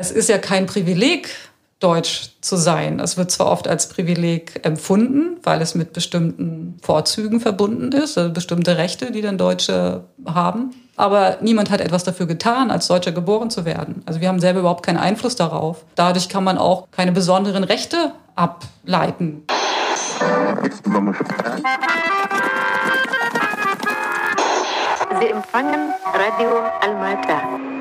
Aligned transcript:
Es 0.00 0.10
ist 0.10 0.30
ja 0.30 0.38
kein 0.38 0.64
Privileg, 0.64 1.28
deutsch 1.78 2.30
zu 2.40 2.56
sein. 2.56 3.00
Es 3.00 3.18
wird 3.18 3.30
zwar 3.30 3.48
oft 3.48 3.68
als 3.68 3.90
Privileg 3.90 4.64
empfunden, 4.64 5.36
weil 5.42 5.60
es 5.60 5.74
mit 5.74 5.92
bestimmten 5.92 6.78
Vorzügen 6.80 7.38
verbunden 7.38 7.92
ist, 7.92 8.16
also 8.16 8.32
bestimmte 8.32 8.78
Rechte, 8.78 9.12
die 9.12 9.20
dann 9.20 9.36
Deutsche 9.36 10.04
haben. 10.24 10.70
Aber 10.96 11.36
niemand 11.42 11.68
hat 11.70 11.82
etwas 11.82 12.02
dafür 12.02 12.24
getan, 12.24 12.70
als 12.70 12.88
Deutscher 12.88 13.12
geboren 13.12 13.50
zu 13.50 13.66
werden. 13.66 14.02
Also 14.06 14.22
wir 14.22 14.28
haben 14.28 14.40
selber 14.40 14.60
überhaupt 14.60 14.86
keinen 14.86 14.96
Einfluss 14.96 15.36
darauf. 15.36 15.84
Dadurch 15.96 16.30
kann 16.30 16.44
man 16.44 16.56
auch 16.56 16.90
keine 16.90 17.12
besonderen 17.12 17.64
Rechte 17.64 18.12
ableiten. 18.36 19.42
Sie 25.20 25.26
empfangen 25.26 25.92
Radio 26.14 26.62
Almata. 26.80 27.79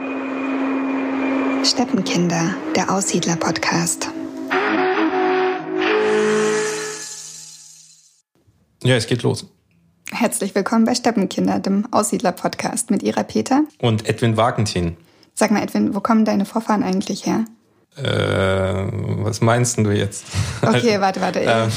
Steppenkinder, 1.63 2.55
der 2.75 2.89
Aussiedler-Podcast. 2.89 4.09
Ja, 8.83 8.95
es 8.95 9.07
geht 9.07 9.23
los. 9.23 9.45
Herzlich 10.11 10.55
willkommen 10.55 10.86
bei 10.86 10.95
Steppenkinder, 10.95 11.59
dem 11.59 11.86
Aussiedler-Podcast 11.91 12.91
mit 12.91 13.03
Ira 13.03 13.23
Peter. 13.23 13.64
Und 13.79 14.07
Edwin 14.07 14.37
Wagentin. 14.37 14.95
Sag 15.36 15.51
mal, 15.51 15.61
Edwin, 15.61 15.93
wo 15.93 16.00
kommen 16.00 16.23
deine 16.23 16.45
Vorfahren 16.45 16.81
eigentlich 16.81 17.25
her? 17.25 17.43
Äh, 18.03 18.87
was 19.23 19.41
meinst 19.41 19.77
du 19.77 19.91
jetzt? 19.91 20.25
Okay, 20.61 20.95
also, 20.95 21.01
warte, 21.01 21.21
warte. 21.21 21.39
Äh, 21.49 21.67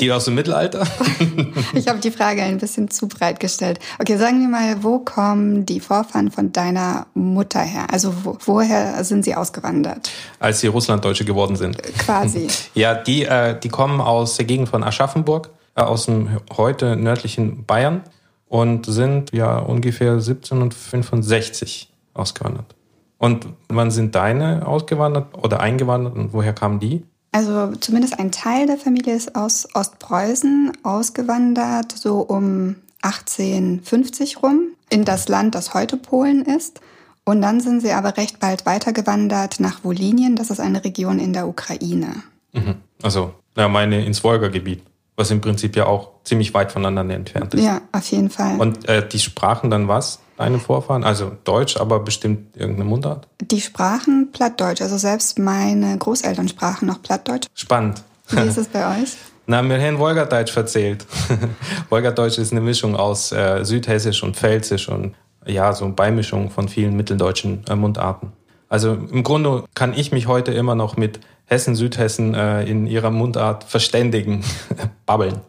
die 0.00 0.10
aus 0.12 0.24
dem 0.24 0.34
Mittelalter? 0.34 0.86
ich 1.74 1.88
habe 1.88 1.98
die 1.98 2.10
Frage 2.10 2.42
ein 2.42 2.58
bisschen 2.58 2.90
zu 2.90 3.08
breit 3.08 3.40
gestellt. 3.40 3.78
Okay, 3.98 4.16
sagen 4.16 4.40
wir 4.40 4.48
mal, 4.48 4.82
wo 4.82 5.00
kommen 5.00 5.66
die 5.66 5.80
Vorfahren 5.80 6.30
von 6.30 6.52
deiner 6.52 7.06
Mutter 7.14 7.60
her? 7.60 7.86
Also 7.90 8.14
wo, 8.24 8.38
woher 8.44 9.02
sind 9.04 9.24
sie 9.24 9.34
ausgewandert? 9.34 10.10
Als 10.38 10.60
sie 10.60 10.68
Russlanddeutsche 10.68 11.24
geworden 11.24 11.56
sind. 11.56 11.82
Quasi. 11.98 12.48
ja, 12.74 12.94
die, 12.94 13.24
äh, 13.24 13.58
die 13.58 13.68
kommen 13.68 14.00
aus 14.00 14.36
der 14.36 14.46
Gegend 14.46 14.68
von 14.68 14.82
Aschaffenburg, 14.84 15.50
äh, 15.74 15.82
aus 15.82 16.06
dem 16.06 16.38
heute 16.56 16.96
nördlichen 16.96 17.64
Bayern 17.64 18.02
und 18.48 18.86
sind 18.86 19.32
ja 19.32 19.58
ungefähr 19.58 20.12
1765 20.12 21.90
ausgewandert. 22.14 22.74
Und 23.20 23.48
wann 23.68 23.90
sind 23.90 24.14
deine 24.14 24.66
ausgewandert 24.66 25.36
oder 25.36 25.60
eingewandert 25.60 26.16
und 26.16 26.32
woher 26.32 26.54
kamen 26.54 26.80
die? 26.80 27.04
Also 27.32 27.72
zumindest 27.78 28.18
ein 28.18 28.32
Teil 28.32 28.66
der 28.66 28.78
Familie 28.78 29.14
ist 29.14 29.36
aus 29.36 29.68
Ostpreußen 29.74 30.72
ausgewandert, 30.82 31.92
so 31.92 32.20
um 32.20 32.76
1850 33.02 34.42
rum, 34.42 34.68
in 34.88 35.04
das 35.04 35.28
Land, 35.28 35.54
das 35.54 35.74
heute 35.74 35.98
Polen 35.98 36.46
ist. 36.46 36.80
Und 37.24 37.42
dann 37.42 37.60
sind 37.60 37.82
sie 37.82 37.92
aber 37.92 38.16
recht 38.16 38.40
bald 38.40 38.64
weitergewandert 38.64 39.60
nach 39.60 39.84
Wolinien, 39.84 40.34
das 40.34 40.48
ist 40.48 40.58
eine 40.58 40.82
Region 40.82 41.18
in 41.18 41.34
der 41.34 41.46
Ukraine. 41.46 42.22
Mhm. 42.54 42.76
Also, 43.02 43.34
ja, 43.54 43.68
meine 43.68 44.02
ins 44.02 44.24
Wolga-Gebiet, 44.24 44.82
was 45.16 45.30
im 45.30 45.42
Prinzip 45.42 45.76
ja 45.76 45.84
auch 45.84 46.08
ziemlich 46.24 46.54
weit 46.54 46.72
voneinander 46.72 47.14
entfernt 47.14 47.52
ist. 47.52 47.62
Ja, 47.62 47.82
auf 47.92 48.10
jeden 48.10 48.30
Fall. 48.30 48.58
Und 48.58 48.88
äh, 48.88 49.06
die 49.06 49.18
sprachen 49.18 49.70
dann 49.70 49.88
was? 49.88 50.20
Deine 50.40 50.58
Vorfahren? 50.58 51.04
Also 51.04 51.32
Deutsch, 51.44 51.76
aber 51.76 52.00
bestimmt 52.00 52.56
irgendeine 52.56 52.88
Mundart? 52.88 53.28
Die 53.40 53.60
sprachen 53.60 54.30
Plattdeutsch. 54.32 54.80
Also 54.80 54.96
selbst 54.96 55.38
meine 55.38 55.96
Großeltern 55.96 56.48
sprachen 56.48 56.86
noch 56.86 57.02
Plattdeutsch. 57.02 57.46
Spannend. 57.54 58.02
Wie 58.28 58.40
ist 58.40 58.58
es 58.58 58.68
bei 58.68 59.02
euch? 59.02 59.10
Na, 59.46 59.62
mir 59.62 59.80
haben 59.80 59.98
Wolgadeutsch 59.98 60.52
verzählt. 60.52 61.06
Wolgadeutsch 61.90 62.38
ist 62.38 62.52
eine 62.52 62.60
Mischung 62.60 62.96
aus 62.96 63.32
äh, 63.32 63.64
Südhessisch 63.64 64.22
und 64.22 64.36
Pfälzisch 64.36 64.88
und 64.88 65.14
ja, 65.46 65.72
so 65.72 65.84
eine 65.84 65.94
Beimischung 65.94 66.50
von 66.50 66.68
vielen 66.68 66.96
mitteldeutschen 66.96 67.64
äh, 67.68 67.74
Mundarten. 67.74 68.32
Also 68.68 68.92
im 68.92 69.24
Grunde 69.24 69.64
kann 69.74 69.92
ich 69.92 70.12
mich 70.12 70.28
heute 70.28 70.52
immer 70.52 70.76
noch 70.76 70.96
mit 70.96 71.20
Hessen, 71.46 71.74
Südhessen 71.74 72.34
äh, 72.34 72.62
in 72.62 72.86
ihrer 72.86 73.10
Mundart 73.10 73.64
verständigen, 73.64 74.44
babbeln. 75.06 75.40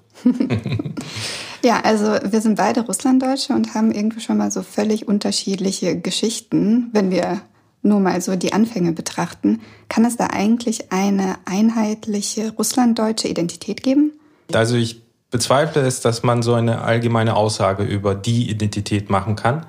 Ja, 1.64 1.82
also 1.82 2.18
wir 2.24 2.42
sind 2.42 2.56
beide 2.56 2.82
Russlanddeutsche 2.82 3.54
und 3.54 3.76
haben 3.76 3.92
irgendwie 3.92 4.20
schon 4.20 4.38
mal 4.38 4.52
so 4.52 4.64
völlig 4.64 5.08
unterschiedliche 5.08 6.00
Geschichten, 6.00 6.90
wenn 6.94 7.12
wir 7.12 7.42
nur 7.84 8.00
mal 8.00 8.20
so 8.22 8.36
die 8.36 8.54
Anfänge 8.54 8.92
betrachten. 8.92 9.62
Kann 9.90 10.06
es 10.06 10.18
da 10.18 10.28
eigentlich 10.28 10.92
eine 10.92 11.36
einheitliche 11.46 12.54
russlanddeutsche 12.54 13.28
Identität 13.28 13.84
geben? 13.84 14.12
Also 14.54 14.76
ich 14.76 15.02
bezweifle 15.30 15.82
es, 15.82 16.02
dass 16.02 16.24
man 16.24 16.42
so 16.42 16.54
eine 16.54 16.82
allgemeine 16.82 17.36
Aussage 17.36 17.84
über 17.84 18.16
die 18.16 18.50
Identität 18.50 19.10
machen 19.10 19.36
kann. 19.36 19.66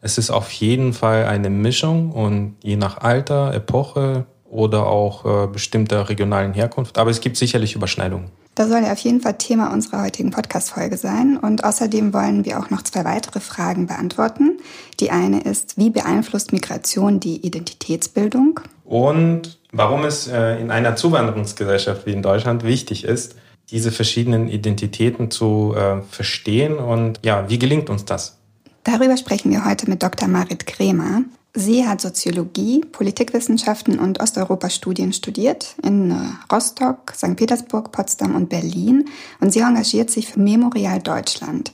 Es 0.00 0.18
ist 0.18 0.30
auf 0.30 0.50
jeden 0.52 0.92
Fall 0.92 1.24
eine 1.24 1.50
Mischung 1.50 2.12
und 2.12 2.56
je 2.62 2.76
nach 2.76 2.98
Alter, 2.98 3.54
Epoche 3.54 4.26
oder 4.44 4.86
auch 4.86 5.24
äh, 5.24 5.46
bestimmter 5.48 6.08
regionalen 6.08 6.54
Herkunft. 6.54 6.98
Aber 6.98 7.10
es 7.10 7.20
gibt 7.20 7.36
sicherlich 7.36 7.74
Überschneidungen. 7.74 8.30
Das 8.56 8.70
soll 8.70 8.82
ja 8.84 8.92
auf 8.92 8.98
jeden 9.00 9.20
Fall 9.20 9.34
Thema 9.34 9.70
unserer 9.70 10.02
heutigen 10.02 10.30
Podcast-Folge 10.30 10.96
sein. 10.96 11.36
Und 11.36 11.62
außerdem 11.62 12.14
wollen 12.14 12.46
wir 12.46 12.58
auch 12.58 12.70
noch 12.70 12.80
zwei 12.80 13.04
weitere 13.04 13.38
Fragen 13.38 13.86
beantworten. 13.86 14.58
Die 14.98 15.10
eine 15.10 15.42
ist, 15.42 15.76
wie 15.76 15.90
beeinflusst 15.90 16.54
Migration 16.54 17.20
die 17.20 17.36
Identitätsbildung? 17.46 18.60
Und 18.86 19.58
warum 19.72 20.04
es 20.04 20.26
äh, 20.26 20.58
in 20.58 20.70
einer 20.70 20.96
Zuwanderungsgesellschaft 20.96 22.06
wie 22.06 22.12
in 22.12 22.22
Deutschland 22.22 22.64
wichtig 22.64 23.04
ist, 23.04 23.34
diese 23.70 23.92
verschiedenen 23.92 24.48
Identitäten 24.48 25.30
zu 25.30 25.74
äh, 25.76 26.00
verstehen 26.10 26.78
und 26.78 27.20
ja, 27.22 27.50
wie 27.50 27.58
gelingt 27.58 27.90
uns 27.90 28.06
das? 28.06 28.38
Darüber 28.84 29.18
sprechen 29.18 29.50
wir 29.50 29.66
heute 29.66 29.90
mit 29.90 30.02
Dr. 30.02 30.28
Marit 30.28 30.66
Kremer. 30.66 31.24
Sie 31.58 31.88
hat 31.88 32.02
Soziologie, 32.02 32.82
Politikwissenschaften 32.82 33.98
und 33.98 34.20
Osteuropa-Studien 34.20 35.14
studiert 35.14 35.74
in 35.82 36.10
äh, 36.10 36.14
Rostock, 36.52 37.14
St. 37.16 37.34
Petersburg, 37.34 37.92
Potsdam 37.92 38.34
und 38.34 38.50
Berlin 38.50 39.06
und 39.40 39.54
sie 39.54 39.60
engagiert 39.60 40.10
sich 40.10 40.28
für 40.28 40.38
Memorial 40.38 41.00
Deutschland. 41.00 41.72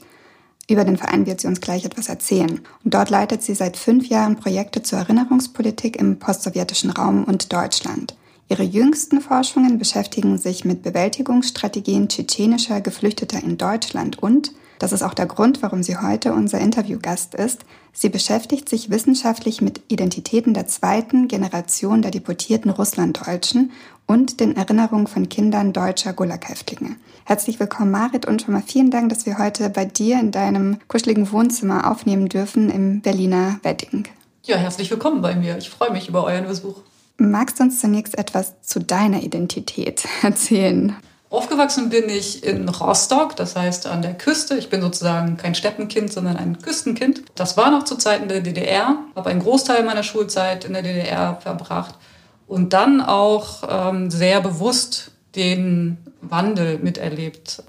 Über 0.69 0.85
den 0.85 0.95
Verein 0.95 1.25
wird 1.25 1.41
sie 1.41 1.47
uns 1.47 1.59
gleich 1.59 1.83
etwas 1.83 2.07
erzählen. 2.07 2.61
Und 2.85 2.93
dort 2.93 3.09
leitet 3.09 3.43
sie 3.43 3.55
seit 3.55 3.75
fünf 3.75 4.07
Jahren 4.07 4.37
Projekte 4.37 4.83
zur 4.83 4.99
Erinnerungspolitik 4.99 5.97
im 5.97 6.17
postsowjetischen 6.17 6.91
Raum 6.91 7.25
und 7.25 7.51
Deutschland. 7.51 8.15
Ihre 8.47 8.63
jüngsten 8.63 9.19
Forschungen 9.19 9.79
beschäftigen 9.79 10.37
sich 10.37 10.63
mit 10.63 10.81
Bewältigungsstrategien 10.81 12.07
tschetschenischer 12.07 12.79
Geflüchteter 12.79 13.43
in 13.43 13.57
Deutschland 13.57 14.23
und 14.23 14.53
das 14.79 14.91
ist 14.91 15.03
auch 15.03 15.13
der 15.13 15.25
Grund, 15.25 15.61
warum 15.61 15.83
sie 15.83 15.97
heute 15.97 16.33
unser 16.33 16.59
Interviewgast 16.59 17.35
ist. 17.35 17.65
Sie 17.93 18.09
beschäftigt 18.09 18.67
sich 18.67 18.89
wissenschaftlich 18.89 19.61
mit 19.61 19.81
Identitäten 19.87 20.53
der 20.53 20.67
zweiten 20.67 21.27
Generation 21.27 22.01
der 22.01 22.11
deportierten 22.11 22.71
Russlanddeutschen 22.71 23.71
und 24.07 24.39
den 24.39 24.55
Erinnerungen 24.55 25.07
von 25.07 25.29
Kindern 25.29 25.73
deutscher 25.73 26.13
Gulag-Häftlinge. 26.13 26.95
Herzlich 27.25 27.59
willkommen, 27.59 27.91
Marit, 27.91 28.25
und 28.25 28.41
schon 28.41 28.53
mal 28.53 28.63
vielen 28.65 28.91
Dank, 28.91 29.09
dass 29.09 29.25
wir 29.25 29.37
heute 29.37 29.69
bei 29.69 29.85
dir 29.85 30.19
in 30.19 30.31
deinem 30.31 30.79
kuscheligen 30.87 31.31
Wohnzimmer 31.31 31.89
aufnehmen 31.89 32.27
dürfen 32.27 32.69
im 32.69 33.01
Berliner 33.01 33.59
Wedding. 33.63 34.07
Ja, 34.43 34.57
herzlich 34.57 34.91
willkommen 34.91 35.21
bei 35.21 35.35
mir. 35.35 35.57
Ich 35.57 35.69
freue 35.69 35.91
mich 35.91 36.09
über 36.09 36.25
euren 36.25 36.47
Besuch. 36.47 36.75
Magst 37.17 37.59
du 37.59 37.63
uns 37.63 37.79
zunächst 37.79 38.17
etwas 38.17 38.61
zu 38.61 38.79
deiner 38.79 39.23
Identität 39.23 40.05
erzählen? 40.21 40.95
Aufgewachsen 41.33 41.89
bin 41.89 42.09
ich 42.09 42.43
in 42.43 42.69
Rostock, 42.69 43.35
das 43.35 43.55
heißt 43.55 43.87
an 43.87 44.03
der 44.03 44.13
Küste. 44.13 44.55
Ich 44.55 44.69
bin 44.69 44.81
sozusagen 44.81 45.35
kein 45.35 45.55
Steppenkind, 45.55 46.13
sondern 46.13 46.37
ein 46.37 46.59
Küstenkind. 46.61 47.23
Das 47.33 47.57
war 47.57 47.71
noch 47.71 47.85
zu 47.85 47.95
Zeiten 47.95 48.27
der 48.27 48.41
DDR, 48.41 48.99
habe 49.15 49.31
einen 49.31 49.41
Großteil 49.41 49.83
meiner 49.83 50.03
Schulzeit 50.03 50.63
in 50.63 50.73
der 50.73 50.83
DDR 50.83 51.39
verbracht 51.41 51.95
und 52.45 52.73
dann 52.73 53.01
auch 53.01 53.63
ähm, 53.67 54.11
sehr 54.11 54.41
bewusst 54.41 55.09
den 55.35 55.97
Wandel 56.21 56.77
miterlebt. 56.77 57.63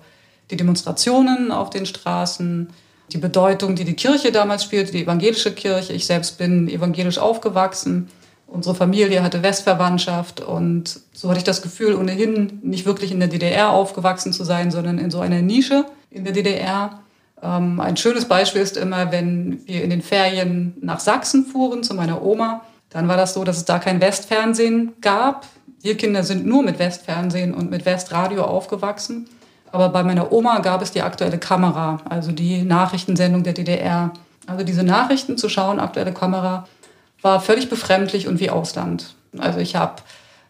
Die 0.51 0.59
Demonstrationen 0.59 1.51
auf 1.51 1.71
den 1.71 1.87
Straßen, 1.87 2.69
die 3.13 3.19
Bedeutung, 3.19 3.77
die 3.77 3.85
die 3.85 3.97
Kirche 3.97 4.31
damals 4.31 4.65
spielte, 4.65 4.93
die 4.93 5.05
evangelische 5.05 5.53
Kirche. 5.53 5.95
Ich 5.95 6.05
selbst 6.05 6.37
bin 6.37 6.69
evangelisch 6.69 7.17
aufgewachsen 7.17 8.11
Unsere 8.47 8.75
Familie 8.75 9.23
hatte 9.23 9.43
Westverwandtschaft 9.43 10.41
und 10.41 11.01
so 11.13 11.29
hatte 11.29 11.39
ich 11.39 11.45
das 11.45 11.63
Gefühl, 11.63 11.95
ohnehin 11.95 12.61
nicht 12.63 12.87
wirklich 12.87 13.11
in 13.11 13.19
der 13.19 13.29
DDR 13.29 13.71
aufgewachsen 13.71 14.33
zu 14.33 14.45
sein, 14.45 14.71
sondern 14.71 14.99
in 14.99 15.11
so 15.11 15.21
einer 15.21 15.43
Nische 15.43 15.87
in 16.11 16.25
der 16.25 16.33
DDR. 16.33 17.01
Ähm, 17.43 17.81
ein 17.81 17.97
schönes 17.97 18.27
Beispiel 18.27 18.63
ist 18.63 18.77
immer, 18.77 19.11
wenn 19.11 19.67
wir 19.67 19.83
in 19.83 19.91
den 19.91 20.03
Ferien 20.03 20.75
nach 20.81 21.01
Sachsen 21.01 21.47
fuhren 21.47 21.83
zu 21.83 21.95
meiner 21.95 22.23
Oma, 22.23 22.63
dann 22.91 23.09
war 23.09 23.17
das 23.17 23.35
so, 23.35 23.43
dass 23.43 23.57
es 23.57 23.65
da 23.65 23.79
kein 23.79 24.01
Westfernsehen 24.01 24.93
gab. 25.01 25.47
Wir 25.81 25.97
Kinder 25.97 26.23
sind 26.23 26.47
nur 26.47 26.63
mit 26.63 26.79
Westfernsehen 26.79 27.53
und 27.53 27.71
mit 27.71 27.85
Westradio 27.85 28.45
aufgewachsen. 28.45 29.29
Aber 29.73 29.89
bei 29.89 30.05
meiner 30.05 30.31
Oma 30.31 30.61
gab 30.61 30.81
es 30.81 30.93
die 30.93 31.03
aktuelle 31.03 31.39
Kamera, 31.39 32.01
also 32.09 32.31
die 32.31 32.63
Nachrichtensendung 32.63 33.43
der 33.43 33.55
DDR. 33.55 34.13
Also 34.47 34.65
diese 34.65 34.85
Nachrichten 34.85 35.37
zu 35.37 35.49
schauen, 35.49 35.81
aktuelle 35.81 36.13
Kamera, 36.13 36.69
war 37.25 37.41
völlig 37.41 37.71
befremdlich 37.71 38.29
und 38.29 38.39
wie 38.39 38.51
Ausland. 38.51 39.15
Also 39.39 39.59
ich 39.59 39.77
habe 39.77 40.03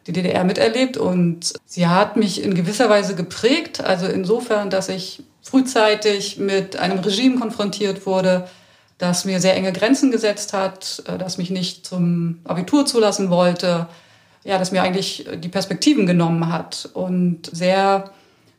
die 0.06 0.12
DDR 0.12 0.44
miterlebt 0.44 0.96
und 0.96 1.54
sie 1.64 1.86
hat 1.86 2.16
mich 2.16 2.42
in 2.42 2.54
gewisser 2.54 2.90
Weise 2.90 3.14
geprägt. 3.14 3.82
Also 3.82 4.06
insofern, 4.06 4.68
dass 4.68 4.88
ich 4.88 5.22
frühzeitig 5.40 6.38
mit 6.38 6.76
einem 6.76 6.98
Regime 6.98 7.38
konfrontiert 7.38 8.06
wurde, 8.06 8.48
das 8.98 9.24
mir 9.24 9.40
sehr 9.40 9.54
enge 9.54 9.72
Grenzen 9.72 10.10
gesetzt 10.10 10.52
hat, 10.52 11.02
äh, 11.06 11.16
das 11.16 11.38
mich 11.38 11.50
nicht 11.50 11.86
zum 11.86 12.40
Abitur 12.44 12.86
zulassen 12.86 13.30
wollte, 13.30 13.86
ja, 14.42 14.58
das 14.58 14.72
mir 14.72 14.82
eigentlich 14.82 15.26
die 15.36 15.48
Perspektiven 15.48 16.06
genommen 16.06 16.52
hat 16.52 16.90
und 16.92 17.48
sehr 17.52 18.10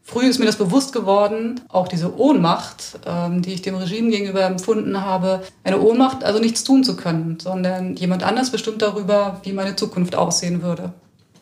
früh 0.06 0.28
ist 0.28 0.40
mir 0.40 0.46
das 0.46 0.56
bewusst 0.56 0.94
geworden, 0.94 1.60
auch 1.68 1.88
diese 1.88 2.18
Ohnmacht, 2.18 3.00
ähm, 3.06 3.42
die 3.42 3.54
ich 3.54 3.62
dem 3.64 3.76
Regime 3.76 4.12
gegenüber 4.12 4.44
empfunden 4.44 5.02
habe, 5.02 5.42
eine 5.64 5.82
Ohnmacht, 5.82 6.24
also 6.24 6.40
nichts 6.40 6.64
tun 6.64 6.84
zu 6.84 6.96
können, 6.96 7.40
sondern 7.42 7.96
jemand 7.96 8.24
anders 8.24 8.52
bestimmt 8.52 8.82
darüber, 8.82 9.42
wie 9.44 9.52
meine 9.52 9.76
Zukunft 9.76 10.16
aussehen 10.16 10.62
würde. 10.62 10.94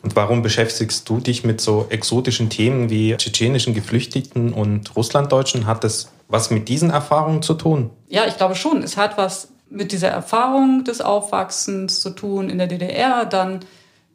Und 0.02 0.16
warum 0.16 0.42
beschäftigst 0.42 1.08
du 1.08 1.20
dich 1.20 1.44
mit 1.44 1.62
so 1.62 1.86
exotischen 1.90 2.50
Themen 2.50 2.90
wie 2.90 3.16
tschetschenischen 3.16 3.74
Geflüchteten 3.74 4.52
und 4.54 4.96
Russlanddeutschen? 4.96 5.66
Hat 5.66 5.84
das 5.84 6.10
was 6.28 6.50
mit 6.50 6.68
diesen 6.68 6.90
Erfahrungen 6.90 7.42
zu 7.42 7.54
tun? 7.54 7.90
Ja, 8.10 8.26
ich 8.28 8.36
glaube 8.36 8.56
schon. 8.56 8.82
Es 8.84 8.98
hat 8.98 9.18
was 9.18 9.50
mit 9.70 9.92
dieser 9.92 10.10
Erfahrung 10.10 10.84
des 10.84 11.00
Aufwachsens 11.00 12.02
zu 12.02 12.10
tun 12.10 12.50
in 12.50 12.58
der 12.58 12.68
DDR, 12.68 13.26
dann 13.26 13.62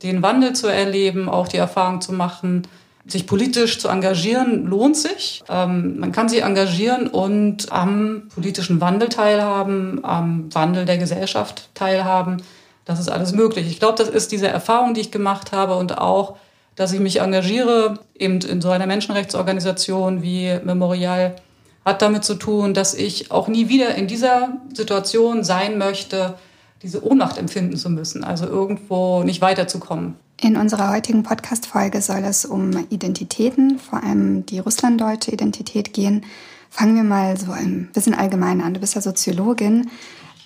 den 0.02 0.22
Wandel 0.22 0.52
zu 0.52 0.68
erleben, 0.68 1.28
auch 1.28 1.48
die 1.48 1.56
Erfahrung 1.56 2.00
zu 2.00 2.12
machen, 2.12 2.62
sich 3.08 3.26
politisch 3.26 3.78
zu 3.78 3.88
engagieren, 3.88 4.66
lohnt 4.66 4.96
sich. 4.96 5.42
Ähm, 5.48 5.98
man 5.98 6.12
kann 6.12 6.28
sich 6.28 6.42
engagieren 6.42 7.08
und 7.08 7.72
am 7.72 8.28
politischen 8.34 8.80
Wandel 8.80 9.08
teilhaben, 9.08 10.04
am 10.04 10.54
Wandel 10.54 10.84
der 10.84 10.98
Gesellschaft 10.98 11.70
teilhaben. 11.74 12.42
Das 12.84 13.00
ist 13.00 13.08
alles 13.08 13.32
möglich. 13.32 13.66
Ich 13.66 13.78
glaube, 13.78 13.98
das 13.98 14.08
ist 14.08 14.32
diese 14.32 14.48
Erfahrung, 14.48 14.94
die 14.94 15.00
ich 15.00 15.10
gemacht 15.10 15.52
habe 15.52 15.76
und 15.76 15.98
auch, 15.98 16.36
dass 16.76 16.92
ich 16.92 17.00
mich 17.00 17.20
engagiere, 17.20 17.98
eben 18.14 18.40
in 18.40 18.60
so 18.60 18.70
einer 18.70 18.86
Menschenrechtsorganisation 18.86 20.22
wie 20.22 20.58
Memorial, 20.62 21.36
hat 21.84 22.02
damit 22.02 22.24
zu 22.24 22.34
tun, 22.34 22.74
dass 22.74 22.94
ich 22.94 23.30
auch 23.30 23.48
nie 23.48 23.68
wieder 23.68 23.94
in 23.94 24.06
dieser 24.06 24.50
Situation 24.74 25.42
sein 25.44 25.78
möchte, 25.78 26.34
diese 26.82 27.04
Ohnmacht 27.04 27.38
empfinden 27.38 27.76
zu 27.76 27.90
müssen, 27.90 28.22
also 28.22 28.46
irgendwo 28.46 29.22
nicht 29.24 29.40
weiterzukommen. 29.40 30.16
In 30.40 30.56
unserer 30.56 30.92
heutigen 30.92 31.24
Podcast-Folge 31.24 32.00
soll 32.00 32.22
es 32.22 32.44
um 32.44 32.86
Identitäten, 32.90 33.80
vor 33.80 34.04
allem 34.04 34.46
die 34.46 34.60
russlanddeutsche 34.60 35.32
Identität 35.32 35.92
gehen. 35.92 36.24
Fangen 36.70 36.94
wir 36.94 37.02
mal 37.02 37.36
so 37.36 37.50
ein 37.50 37.90
bisschen 37.92 38.14
allgemein 38.14 38.60
an. 38.60 38.72
Du 38.72 38.78
bist 38.78 38.94
ja 38.94 39.00
Soziologin. 39.00 39.90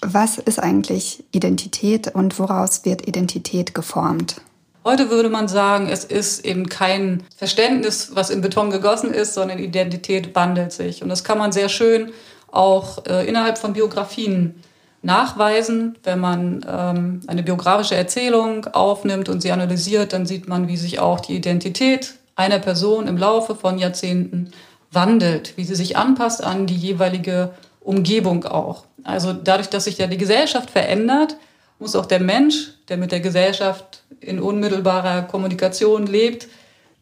Was 0.01 0.39
ist 0.39 0.59
eigentlich 0.59 1.25
Identität 1.33 2.15
und 2.15 2.39
woraus 2.39 2.87
wird 2.87 3.07
Identität 3.07 3.75
geformt? 3.75 4.41
Heute 4.83 5.11
würde 5.11 5.29
man 5.29 5.47
sagen, 5.47 5.89
es 5.89 6.05
ist 6.05 6.45
eben 6.47 6.71
kein 6.71 7.23
Verständnis, 7.37 8.13
was 8.15 8.31
in 8.31 8.41
Beton 8.41 8.71
gegossen 8.71 9.13
ist, 9.13 9.35
sondern 9.35 9.59
Identität 9.59 10.35
wandelt 10.35 10.73
sich. 10.73 11.03
Und 11.03 11.11
das 11.11 11.23
kann 11.23 11.37
man 11.37 11.53
sehr 11.53 11.69
schön 11.69 12.13
auch 12.51 13.05
äh, 13.05 13.29
innerhalb 13.29 13.59
von 13.59 13.75
Biografien 13.75 14.55
nachweisen. 15.03 15.99
Wenn 16.03 16.21
man 16.21 16.65
ähm, 16.69 17.21
eine 17.27 17.43
biografische 17.43 17.97
Erzählung 17.97 18.67
aufnimmt 18.67 19.29
und 19.29 19.43
sie 19.43 19.53
analysiert, 19.53 20.13
dann 20.13 20.27
sieht 20.27 20.49
man, 20.49 20.69
wie 20.69 20.77
sich 20.77 21.01
auch 21.01 21.21
die 21.21 21.37
Identität 21.37 22.15
einer 22.37 22.59
Person 22.59 23.07
im 23.09 23.19
Laufe 23.19 23.55
von 23.55 23.79
Jahrzehnten 23.79 24.53
wandelt, 24.91 25.57
wie 25.57 25.65
sie 25.65 25.75
sich 25.75 25.97
anpasst 25.97 26.43
an 26.43 26.67
die 26.67 26.77
jeweilige 26.77 27.51
Umgebung 27.81 28.45
auch. 28.45 28.85
Also 29.05 29.33
dadurch, 29.33 29.69
dass 29.69 29.85
sich 29.85 29.99
ja 29.99 30.07
die 30.07 30.19
Gesellschaft 30.19 30.71
verändert, 30.71 31.37
muss 31.79 31.97
auch 31.97 32.07
der 32.07 32.21
Mensch, 32.21 32.75
der 32.89 32.97
mit 32.97 33.11
der 33.11 33.21
Gesellschaft 33.21 34.05
in 34.21 34.39
unmittelbarer 34.41 35.23
Kommunikation 35.23 36.07
lebt, 36.07 36.47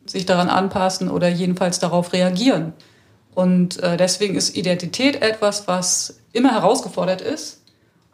sich 0.06 0.25
daran 0.25 0.49
anpassen 0.49 1.11
oder 1.11 1.29
jedenfalls 1.29 1.79
darauf 1.79 2.12
reagieren. 2.12 2.73
Und 3.35 3.82
äh, 3.82 3.97
deswegen 3.97 4.35
ist 4.35 4.56
Identität 4.56 5.20
etwas, 5.23 5.69
was 5.69 6.20
immer 6.32 6.52
herausgefordert 6.52 7.20
ist 7.20 7.59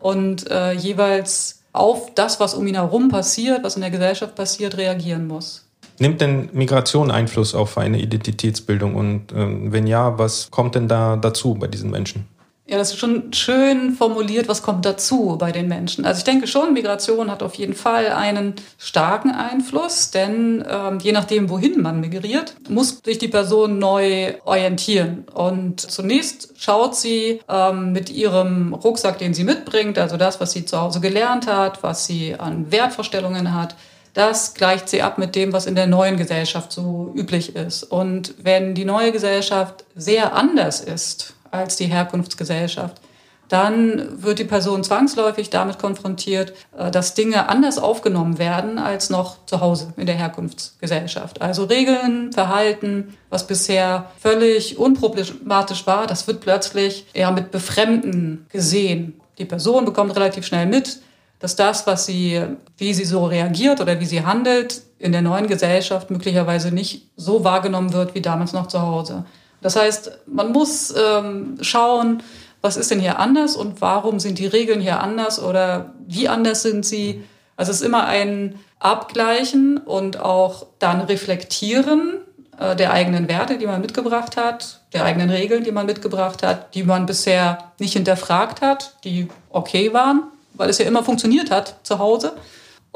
und 0.07 0.49
äh, 0.53 0.73
jeweils 0.73 1.65
auf 1.73 2.15
das, 2.15 2.39
was 2.39 2.55
um 2.55 2.65
ihn 2.69 2.77
herum 2.77 3.09
passiert, 3.09 3.65
was 3.65 3.75
in 3.75 3.83
der 3.83 3.91
Gesellschaft 3.91 4.37
passiert, 4.37 4.77
reagieren 4.77 5.27
muss. 5.27 5.67
Nimmt 5.99 6.21
denn 6.21 6.49
Migration 6.53 7.11
Einfluss 7.11 7.57
auf 7.57 7.77
eine 7.77 8.01
Identitätsbildung? 8.01 8.95
Und 8.95 9.33
äh, 9.33 9.73
wenn 9.73 9.89
ja, 9.89 10.17
was 10.17 10.49
kommt 10.53 10.77
denn 10.77 10.87
da 10.87 11.17
dazu 11.17 11.55
bei 11.55 11.67
diesen 11.67 11.91
Menschen? 11.91 12.29
Ja, 12.69 12.79
das 12.79 12.91
ist 12.91 12.99
schon 12.99 13.33
schön 13.33 13.93
formuliert, 13.93 14.49
was 14.49 14.61
kommt 14.61 14.85
dazu 14.85 15.37
bei 15.39 15.53
den 15.53 15.69
Menschen. 15.69 16.05
Also 16.05 16.19
ich 16.19 16.25
denke 16.25 16.49
schon, 16.49 16.73
Migration 16.73 17.31
hat 17.31 17.45
auf 17.45 17.55
jeden 17.55 17.75
Fall 17.75 18.09
einen 18.11 18.55
starken 18.77 19.31
Einfluss, 19.31 20.11
denn 20.11 20.65
ähm, 20.69 20.99
je 20.99 21.13
nachdem, 21.13 21.49
wohin 21.49 21.81
man 21.81 22.01
migriert, 22.01 22.57
muss 22.69 22.99
sich 23.05 23.19
die 23.19 23.29
Person 23.29 23.79
neu 23.79 24.35
orientieren. 24.45 25.27
Und 25.33 25.81
zunächst 25.81 26.55
schaut 26.59 26.97
sie 26.97 27.41
ähm, 27.49 27.93
mit 27.93 28.11
ihrem 28.11 28.75
Rucksack, 28.75 29.19
den 29.19 29.33
sie 29.33 29.45
mitbringt, 29.45 29.97
also 29.97 30.17
das, 30.17 30.41
was 30.41 30.51
sie 30.51 30.65
zu 30.65 30.81
Hause 30.81 30.99
gelernt 30.99 31.47
hat, 31.47 31.85
was 31.85 32.07
sie 32.07 32.35
an 32.35 32.73
Wertvorstellungen 32.73 33.55
hat, 33.55 33.77
das 34.13 34.55
gleicht 34.55 34.89
sie 34.89 35.03
ab 35.03 35.19
mit 35.19 35.37
dem, 35.37 35.53
was 35.53 35.67
in 35.67 35.77
der 35.77 35.87
neuen 35.87 36.17
Gesellschaft 36.17 36.73
so 36.73 37.13
üblich 37.15 37.55
ist. 37.55 37.85
Und 37.85 38.35
wenn 38.43 38.75
die 38.75 38.87
neue 38.87 39.13
Gesellschaft 39.13 39.85
sehr 39.95 40.35
anders 40.35 40.81
ist, 40.81 41.36
als 41.57 41.77
die 41.77 41.87
Herkunftsgesellschaft, 41.87 43.01
dann 43.49 44.23
wird 44.23 44.39
die 44.39 44.45
Person 44.45 44.83
zwangsläufig 44.83 45.51
damit 45.51 45.79
konfrontiert, 45.79 46.53
äh, 46.77 46.91
dass 46.91 47.15
Dinge 47.15 47.49
anders 47.49 47.79
aufgenommen 47.79 48.39
werden 48.39 48.79
als 48.79 49.11
noch 49.11 49.37
zu 49.47 49.61
Hause 49.61 49.93
in 49.97 50.07
der 50.07 50.17
Herkunftsgesellschaft. 50.17 51.41
Also 51.41 51.65
Regeln, 51.65 52.33
Verhalten, 52.33 53.17
was 53.31 53.47
bisher 53.47 54.11
völlig 54.19 54.79
unproblematisch 54.79 55.87
war, 55.87 56.07
das 56.07 56.27
wird 56.27 56.41
plötzlich 56.41 57.07
eher 57.13 57.31
mit 57.31 57.51
Befremden 57.51 58.47
gesehen. 58.51 59.21
Die 59.39 59.45
Person 59.45 59.85
bekommt 59.85 60.17
relativ 60.17 60.47
schnell 60.47 60.67
mit, 60.67 60.99
dass 61.39 61.55
das, 61.55 61.87
was 61.87 62.07
sie, 62.07 62.43
wie 62.79 62.95
sie 62.95 63.05
so 63.05 63.27
reagiert 63.27 63.81
oder 63.81 64.01
wie 64.01 64.07
sie 64.07 64.25
handelt, 64.25 64.83
in 64.99 65.13
der 65.13 65.23
neuen 65.23 65.47
Gesellschaft 65.47 66.11
möglicherweise 66.11 66.73
nicht 66.73 67.11
so 67.17 67.45
wahrgenommen 67.45 67.93
wird 67.93 68.15
wie 68.15 68.23
damals 68.23 68.55
noch 68.55 68.67
zu 68.67 68.81
Hause. 68.81 69.27
Das 69.67 69.75
heißt, 69.75 70.13
man 70.27 70.53
muss 70.53 70.95
ähm, 70.97 71.59
schauen, 71.61 72.23
was 72.61 72.77
ist 72.77 72.93
denn 72.93 73.01
hier 73.01 73.19
anders 73.19 73.57
und 73.57 73.81
warum 73.81 74.21
sind 74.21 74.39
die 74.39 74.47
Regeln 74.47 74.81
hier 74.81 75.01
anders 75.01 75.43
oder 75.43 75.93
wie 76.07 76.29
anders 76.29 76.63
sind 76.63 76.87
sie. 76.87 77.25
Also 77.57 77.73
es 77.73 77.81
ist 77.81 77.85
immer 77.85 78.07
ein 78.07 78.61
Abgleichen 78.79 79.79
und 79.79 80.21
auch 80.21 80.67
dann 80.79 81.01
Reflektieren 81.01 82.15
äh, 82.61 82.77
der 82.77 82.93
eigenen 82.93 83.27
Werte, 83.27 83.59
die 83.59 83.67
man 83.67 83.81
mitgebracht 83.81 84.37
hat, 84.37 84.83
der 84.93 85.05
eigenen 85.05 85.31
Regeln, 85.31 85.65
die 85.65 85.73
man 85.73 85.87
mitgebracht 85.87 86.45
hat, 86.45 86.73
die 86.77 86.85
man 86.85 87.05
bisher 87.05 87.73
nicht 87.81 87.95
hinterfragt 87.95 88.61
hat, 88.61 88.95
die 89.03 89.27
okay 89.51 89.93
waren, 89.93 90.23
weil 90.55 90.71
es 90.71 90.79
ja 90.79 90.87
immer 90.87 91.03
funktioniert 91.03 91.51
hat 91.51 91.75
zu 91.83 91.99
Hause. 91.99 92.35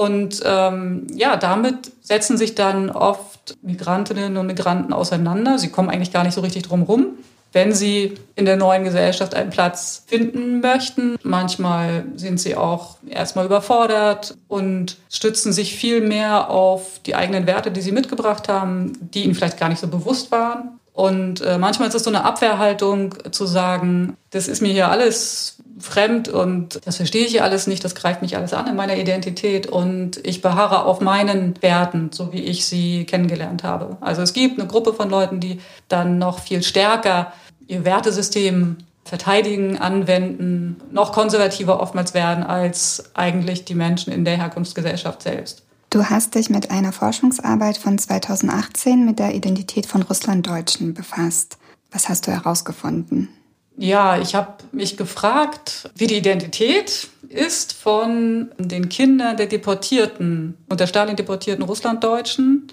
Und 0.01 0.41
ähm, 0.47 1.09
ja, 1.15 1.37
damit 1.37 1.93
setzen 2.01 2.39
sich 2.39 2.55
dann 2.55 2.89
oft 2.89 3.59
Migrantinnen 3.61 4.39
und 4.39 4.47
Migranten 4.47 4.95
auseinander. 4.95 5.59
Sie 5.59 5.69
kommen 5.69 5.91
eigentlich 5.91 6.11
gar 6.11 6.25
nicht 6.25 6.33
so 6.33 6.41
richtig 6.41 6.63
drum 6.63 6.85
rum, 6.85 7.19
wenn 7.53 7.75
sie 7.75 8.15
in 8.35 8.47
der 8.47 8.57
neuen 8.57 8.85
Gesellschaft 8.85 9.35
einen 9.35 9.51
Platz 9.51 10.05
finden 10.07 10.61
möchten. 10.61 11.19
Manchmal 11.23 12.07
sind 12.17 12.41
sie 12.41 12.57
auch 12.57 12.97
erstmal 13.07 13.45
überfordert 13.45 14.39
und 14.49 14.97
stützen 15.11 15.53
sich 15.53 15.77
viel 15.77 16.01
mehr 16.01 16.49
auf 16.49 17.01
die 17.05 17.15
eigenen 17.15 17.47
Werte, 17.47 17.71
die 17.71 17.83
sie 17.83 17.93
mitgebracht 17.93 18.49
haben, 18.49 18.95
die 19.13 19.25
ihnen 19.25 19.35
vielleicht 19.35 19.61
gar 19.61 19.69
nicht 19.69 19.81
so 19.81 19.87
bewusst 19.89 20.33
waren. 20.33 20.81
Und 20.95 21.43
äh, 21.43 21.59
manchmal 21.59 21.89
ist 21.89 21.95
es 21.95 22.05
so 22.05 22.11
eine 22.11 22.25
Abwehrhaltung 22.25 23.17
zu 23.33 23.45
sagen, 23.45 24.17
das 24.31 24.49
ist 24.49 24.63
mir 24.63 24.73
hier 24.73 24.91
alles 24.91 25.60
fremd 25.79 26.29
und 26.29 26.81
das 26.85 26.97
verstehe 26.97 27.25
ich 27.25 27.43
alles 27.43 27.67
nicht, 27.67 27.85
das 27.85 27.95
greift 27.95 28.23
mich 28.23 28.37
alles 28.37 28.53
an 28.53 28.67
in 28.67 28.77
meiner 28.77 28.97
Identität 28.97 29.67
und 29.67 30.21
ich 30.27 30.43
beharre 30.43 30.85
auf 30.85 31.01
meinen 31.01 31.55
Werten, 31.63 32.11
so 32.13 32.33
wie 32.33 32.43
ich 32.43 32.67
sie 32.67 33.05
kennengelernt 33.05 33.65
habe. 33.65 33.97
Also 34.01 34.23
es 34.23 34.33
gibt 34.33 34.59
eine 34.59 34.69
Gruppe 34.69 34.93
von 34.93 35.09
Leuten, 35.11 35.41
die 35.41 35.61
dann 35.89 36.19
noch 36.19 36.41
viel 36.41 36.63
stärker 36.63 37.33
ihr 37.67 37.85
Wertesystem 37.85 38.79
verteidigen, 39.05 39.79
anwenden, 39.79 40.81
noch 40.93 41.13
konservativer 41.13 41.81
oftmals 41.81 42.15
werden 42.15 42.45
als 42.45 43.11
eigentlich 43.15 43.65
die 43.65 43.75
Menschen 43.75 44.13
in 44.13 44.25
der 44.25 44.37
Herkunftsgesellschaft 44.37 45.23
selbst. 45.23 45.63
Du 45.91 46.05
hast 46.05 46.37
dich 46.37 46.51
mit 46.51 46.71
einer 46.71 46.93
Forschungsarbeit 46.93 47.77
von 47.77 47.99
2018 47.99 49.05
mit 49.05 49.19
der 49.19 49.35
Identität 49.35 49.87
von 49.87 50.03
Russlanddeutschen 50.03 50.95
befasst. 50.95 51.59
Was 51.91 52.09
hast 52.09 52.29
du 52.29 52.31
herausgefunden? 52.31 53.29
Ja, 53.77 54.19
ich 54.19 54.35
habe 54.35 54.55
mich 54.73 54.97
gefragt, 54.97 55.91
wie 55.95 56.07
die 56.07 56.17
Identität 56.17 57.09
ist 57.29 57.73
von 57.73 58.51
den 58.59 58.89
Kindern 58.89 59.37
der 59.37 59.47
Deportierten, 59.47 60.57
unter 60.69 60.87
Stalin 60.87 61.17
deportierten 61.17 61.65
Russlanddeutschen, 61.65 62.69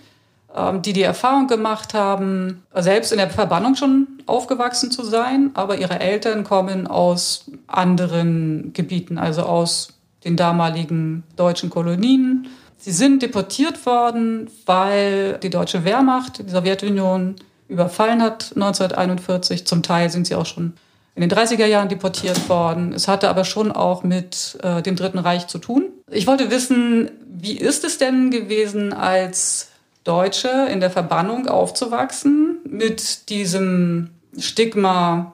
ähm, 0.56 0.82
die 0.82 0.94
die 0.94 1.04
Erfahrung 1.04 1.48
gemacht 1.48 1.94
haben, 1.94 2.64
selbst 2.74 3.12
in 3.12 3.20
der 3.20 3.30
Verbannung 3.30 3.76
schon 3.76 4.08
aufgewachsen 4.26 4.92
zu 4.92 5.04
sein, 5.04 5.52
aber 5.54 5.78
ihre 5.78 6.00
Eltern 6.00 6.44
kommen 6.44 6.88
aus 6.88 7.46
anderen 7.68 8.74
Gebieten, 8.74 9.18
also 9.18 9.44
aus 9.44 9.94
den 10.26 10.36
damaligen 10.36 11.24
deutschen 11.36 11.70
Kolonien 11.70 12.48
Sie 12.78 12.92
sind 12.92 13.22
deportiert 13.22 13.86
worden, 13.86 14.50
weil 14.66 15.40
die 15.42 15.50
deutsche 15.50 15.84
Wehrmacht 15.84 16.40
die 16.40 16.50
Sowjetunion 16.50 17.36
überfallen 17.68 18.22
hat 18.22 18.54
1941. 18.56 19.66
Zum 19.66 19.84
Teil 19.84 20.10
sind 20.10 20.28
sie 20.28 20.36
auch 20.36 20.46
schon 20.46 20.74
in 21.18 21.28
den 21.28 21.32
30er 21.32 21.66
Jahren 21.66 21.90
deportiert 21.90 22.48
worden. 22.48 22.94
Es 22.94 23.08
hatte 23.08 23.28
aber 23.28 23.44
schon 23.44 23.72
auch 23.72 24.04
mit 24.04 24.56
äh, 24.62 24.84
dem 24.84 24.96
Dritten 24.96 25.18
Reich 25.18 25.48
zu 25.48 25.58
tun. 25.58 25.86
Ich 26.12 26.28
wollte 26.28 26.52
wissen, 26.52 27.10
wie 27.28 27.58
ist 27.58 27.84
es 27.84 27.98
denn 27.98 28.30
gewesen, 28.30 28.94
als 28.94 29.70
Deutsche 30.04 30.68
in 30.72 30.80
der 30.80 30.92
Verbannung 30.92 31.48
aufzuwachsen, 31.48 32.60
mit 32.66 33.30
diesem 33.30 34.12
Stigma 34.38 35.34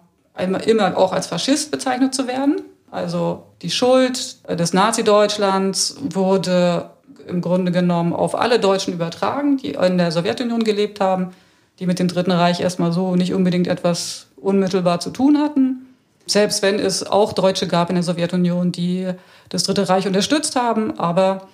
immer 0.66 0.98
auch 0.98 1.12
als 1.12 1.28
Faschist 1.28 1.70
bezeichnet 1.70 2.16
zu 2.16 2.28
werden? 2.28 2.62
Also 2.90 3.44
die 3.62 3.70
Schuld 3.70 4.38
des 4.50 4.72
Nazi-Deutschlands 4.72 5.98
wurde 6.02 6.92
im 7.28 7.42
Grunde 7.42 7.74
genommen 7.74 8.14
auf 8.14 8.36
alle 8.36 8.58
Deutschen 8.58 8.94
übertragen, 8.94 9.58
die 9.58 9.72
in 9.72 9.98
der 9.98 10.14
Sowjetunion 10.14 10.64
gelebt 10.64 11.02
haben, 11.02 11.34
die 11.80 11.86
mit 11.86 12.00
dem 12.00 12.08
Dritten 12.08 12.32
Reich 12.32 12.60
erstmal 12.60 12.94
so 12.94 13.16
nicht 13.16 13.34
unbedingt 13.34 13.68
etwas 13.68 14.28
unmittelbar 14.36 15.00
zu 15.00 15.10
tun 15.10 15.38
hatten. 15.38 15.88
Selbst 16.26 16.62
wenn 16.62 16.80
es 16.80 17.06
auch 17.06 17.34
Deutsche 17.34 17.68
gab 17.68 17.90
in 17.90 17.96
der 17.96 18.04
Sowjetunion, 18.04 18.72
die 18.72 19.12
das 19.50 19.64
Dritte 19.64 19.90
Reich 19.90 20.08
unterstützt 20.08 20.56
haben, 20.56 20.98
aber 20.98 21.48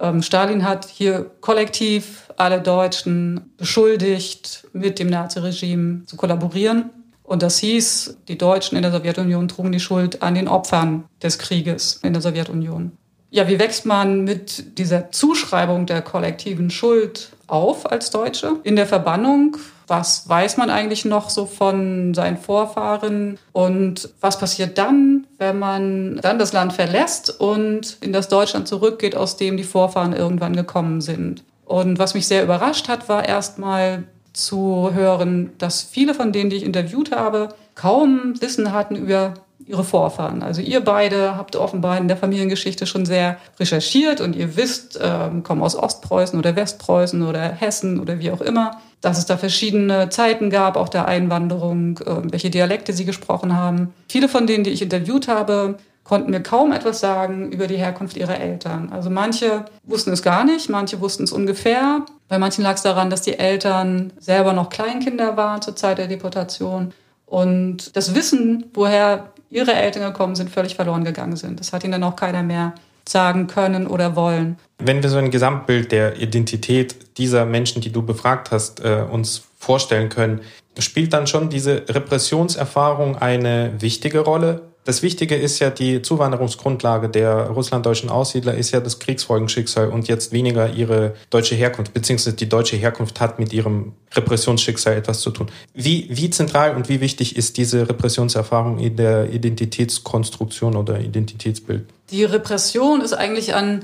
ähm, 0.00 0.22
Stalin 0.22 0.64
hat 0.64 0.86
hier 0.86 1.30
kollektiv 1.40 2.30
alle 2.36 2.60
Deutschen 2.60 3.52
beschuldigt, 3.56 4.68
mit 4.72 4.98
dem 4.98 5.08
Naziregime 5.08 6.04
zu 6.06 6.16
kollaborieren. 6.16 6.90
Und 7.22 7.42
das 7.42 7.58
hieß, 7.58 8.18
die 8.28 8.38
Deutschen 8.38 8.76
in 8.76 8.82
der 8.82 8.92
Sowjetunion 8.92 9.48
trugen 9.48 9.72
die 9.72 9.80
Schuld 9.80 10.22
an 10.22 10.34
den 10.34 10.48
Opfern 10.48 11.04
des 11.22 11.38
Krieges 11.38 12.00
in 12.02 12.12
der 12.12 12.22
Sowjetunion. 12.22 12.92
Ja, 13.34 13.48
wie 13.48 13.58
wächst 13.58 13.86
man 13.86 14.24
mit 14.24 14.76
dieser 14.78 15.10
Zuschreibung 15.10 15.86
der 15.86 16.02
kollektiven 16.02 16.68
Schuld 16.68 17.30
auf 17.46 17.90
als 17.90 18.10
Deutsche 18.10 18.56
in 18.62 18.76
der 18.76 18.86
Verbannung? 18.86 19.56
Was 19.86 20.28
weiß 20.28 20.58
man 20.58 20.68
eigentlich 20.68 21.06
noch 21.06 21.30
so 21.30 21.46
von 21.46 22.12
seinen 22.12 22.36
Vorfahren? 22.36 23.38
Und 23.52 24.10
was 24.20 24.38
passiert 24.38 24.76
dann, 24.76 25.26
wenn 25.38 25.58
man 25.58 26.18
dann 26.20 26.38
das 26.38 26.52
Land 26.52 26.74
verlässt 26.74 27.40
und 27.40 27.96
in 28.02 28.12
das 28.12 28.28
Deutschland 28.28 28.68
zurückgeht, 28.68 29.16
aus 29.16 29.38
dem 29.38 29.56
die 29.56 29.64
Vorfahren 29.64 30.12
irgendwann 30.12 30.54
gekommen 30.54 31.00
sind? 31.00 31.42
Und 31.64 31.98
was 31.98 32.12
mich 32.12 32.26
sehr 32.26 32.42
überrascht 32.42 32.88
hat, 32.88 33.08
war 33.08 33.26
erstmal 33.26 34.04
zu 34.34 34.90
hören, 34.92 35.52
dass 35.56 35.80
viele 35.80 36.12
von 36.12 36.32
denen, 36.32 36.50
die 36.50 36.56
ich 36.56 36.64
interviewt 36.64 37.12
habe, 37.12 37.48
kaum 37.76 38.34
Wissen 38.42 38.74
hatten 38.74 38.94
über 38.94 39.32
ihre 39.66 39.84
Vorfahren. 39.84 40.42
Also 40.42 40.60
ihr 40.60 40.80
beide 40.80 41.36
habt 41.36 41.56
offenbar 41.56 41.98
in 41.98 42.08
der 42.08 42.16
Familiengeschichte 42.16 42.86
schon 42.86 43.06
sehr 43.06 43.36
recherchiert 43.58 44.20
und 44.20 44.36
ihr 44.36 44.56
wisst, 44.56 44.98
ähm, 45.02 45.42
kommen 45.42 45.62
aus 45.62 45.76
Ostpreußen 45.76 46.38
oder 46.38 46.56
Westpreußen 46.56 47.22
oder 47.22 47.40
Hessen 47.40 48.00
oder 48.00 48.18
wie 48.18 48.30
auch 48.30 48.40
immer, 48.40 48.78
dass 49.00 49.18
es 49.18 49.26
da 49.26 49.36
verschiedene 49.36 50.08
Zeiten 50.08 50.50
gab, 50.50 50.76
auch 50.76 50.88
der 50.88 51.06
Einwanderung, 51.06 51.98
äh, 51.98 52.32
welche 52.32 52.50
Dialekte 52.50 52.92
sie 52.92 53.04
gesprochen 53.04 53.56
haben. 53.56 53.92
Viele 54.08 54.28
von 54.28 54.46
denen, 54.46 54.64
die 54.64 54.70
ich 54.70 54.82
interviewt 54.82 55.28
habe, 55.28 55.76
konnten 56.04 56.30
mir 56.30 56.42
kaum 56.42 56.72
etwas 56.72 57.00
sagen 57.00 57.52
über 57.52 57.66
die 57.66 57.76
Herkunft 57.76 58.16
ihrer 58.16 58.40
Eltern. 58.40 58.90
Also 58.92 59.08
manche 59.08 59.64
wussten 59.84 60.12
es 60.12 60.22
gar 60.22 60.44
nicht, 60.44 60.68
manche 60.68 61.00
wussten 61.00 61.24
es 61.24 61.32
ungefähr. 61.32 62.04
Bei 62.28 62.38
manchen 62.38 62.64
lag 62.64 62.74
es 62.74 62.82
daran, 62.82 63.10
dass 63.10 63.22
die 63.22 63.38
Eltern 63.38 64.12
selber 64.18 64.52
noch 64.52 64.68
Kleinkinder 64.68 65.36
waren 65.36 65.62
zur 65.62 65.76
Zeit 65.76 65.98
der 65.98 66.08
Deportation. 66.08 66.92
Und 67.26 67.96
das 67.96 68.14
Wissen, 68.14 68.66
woher 68.74 69.32
ihre 69.52 69.74
Eltern 69.74 70.02
gekommen 70.02 70.34
sind, 70.34 70.50
völlig 70.50 70.74
verloren 70.74 71.04
gegangen 71.04 71.36
sind. 71.36 71.60
Das 71.60 71.72
hat 71.72 71.84
ihnen 71.84 71.92
dann 71.92 72.04
auch 72.04 72.16
keiner 72.16 72.42
mehr 72.42 72.74
sagen 73.08 73.46
können 73.46 73.86
oder 73.86 74.16
wollen. 74.16 74.58
Wenn 74.78 75.02
wir 75.02 75.10
so 75.10 75.18
ein 75.18 75.30
Gesamtbild 75.30 75.92
der 75.92 76.20
Identität 76.20 77.18
dieser 77.18 77.44
Menschen, 77.44 77.82
die 77.82 77.92
du 77.92 78.02
befragt 78.02 78.50
hast, 78.50 78.84
äh, 78.84 79.04
uns 79.08 79.42
vorstellen 79.58 80.08
können, 80.08 80.40
spielt 80.78 81.12
dann 81.12 81.26
schon 81.26 81.50
diese 81.50 81.84
Repressionserfahrung 81.88 83.16
eine 83.16 83.72
wichtige 83.80 84.20
Rolle 84.20 84.71
das 84.84 85.02
Wichtige 85.02 85.36
ist 85.36 85.60
ja, 85.60 85.70
die 85.70 86.02
Zuwanderungsgrundlage 86.02 87.08
der 87.08 87.50
russlanddeutschen 87.50 88.10
Aussiedler 88.10 88.54
ist 88.54 88.72
ja 88.72 88.80
das 88.80 88.98
Kriegsfolgenschicksal 88.98 89.88
und 89.88 90.08
jetzt 90.08 90.32
weniger 90.32 90.70
ihre 90.70 91.14
deutsche 91.30 91.54
Herkunft, 91.54 91.94
beziehungsweise 91.94 92.34
die 92.34 92.48
deutsche 92.48 92.76
Herkunft 92.76 93.20
hat 93.20 93.38
mit 93.38 93.52
ihrem 93.52 93.92
Repressionsschicksal 94.12 94.96
etwas 94.96 95.20
zu 95.20 95.30
tun. 95.30 95.48
Wie, 95.72 96.08
wie 96.10 96.30
zentral 96.30 96.74
und 96.74 96.88
wie 96.88 97.00
wichtig 97.00 97.36
ist 97.36 97.58
diese 97.58 97.88
Repressionserfahrung 97.88 98.78
in 98.78 98.96
der 98.96 99.30
Identitätskonstruktion 99.30 100.76
oder 100.76 100.98
Identitätsbild? 100.98 101.84
Die 102.10 102.24
Repression 102.24 103.00
ist 103.00 103.12
eigentlich 103.12 103.54
an 103.54 103.82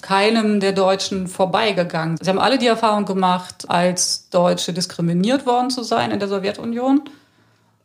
keinem 0.00 0.60
der 0.60 0.72
Deutschen 0.72 1.26
vorbeigegangen. 1.26 2.16
Sie 2.22 2.30
haben 2.30 2.38
alle 2.38 2.58
die 2.58 2.68
Erfahrung 2.68 3.04
gemacht, 3.04 3.64
als 3.68 4.28
Deutsche 4.30 4.72
diskriminiert 4.72 5.44
worden 5.44 5.70
zu 5.70 5.82
sein 5.82 6.10
in 6.10 6.20
der 6.20 6.28
Sowjetunion 6.28 7.02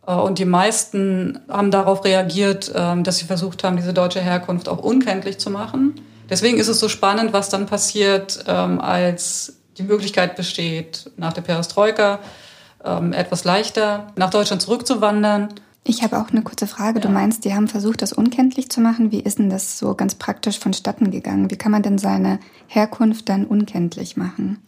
und 0.06 0.38
die 0.38 0.46
meisten 0.46 1.40
haben 1.50 1.72
darauf 1.72 2.04
reagiert, 2.04 2.72
ähm, 2.76 3.04
dass 3.04 3.18
sie 3.18 3.26
versucht 3.26 3.64
haben, 3.64 3.78
diese 3.78 3.94
deutsche 3.94 4.20
Herkunft 4.20 4.68
auch 4.68 4.80
unkenntlich 4.80 5.38
zu 5.38 5.50
machen. 5.50 5.96
Deswegen 6.30 6.58
ist 6.58 6.68
es 6.68 6.80
so 6.80 6.90
spannend, 6.90 7.32
was 7.34 7.50
dann 7.50 7.66
passiert, 7.66 8.44
ähm, 8.48 8.82
als 8.82 9.58
die 9.78 9.84
Möglichkeit 9.84 10.36
besteht, 10.36 11.12
nach 11.18 11.34
der 11.34 11.42
Perestroika 11.42 12.20
ähm, 12.84 13.14
etwas 13.14 13.44
leichter 13.44 14.08
nach 14.16 14.30
Deutschland 14.30 14.62
zurückzuwandern. 14.62 15.50
Ich 15.86 16.02
habe 16.02 16.18
auch 16.18 16.30
eine 16.30 16.44
kurze 16.44 16.68
Frage. 16.68 17.02
Du 17.02 17.10
meinst, 17.10 17.44
die 17.44 17.54
haben 17.54 17.68
versucht, 17.68 18.02
das 18.02 18.14
unkenntlich 18.14 18.70
zu 18.70 18.80
machen. 18.80 19.12
Wie 19.12 19.20
ist 19.20 19.40
denn 19.40 19.50
das 19.50 19.78
so 19.78 19.96
ganz 19.96 20.16
praktisch 20.16 20.60
vonstatten 20.60 21.12
gegangen? 21.12 21.52
Wie 21.52 21.58
kann 21.58 21.74
man 21.74 21.82
denn 21.82 21.98
seine 21.98 22.40
Herkunft 22.68 23.28
dann 23.28 23.46
unkenntlich 23.46 24.16
machen? 24.16 24.60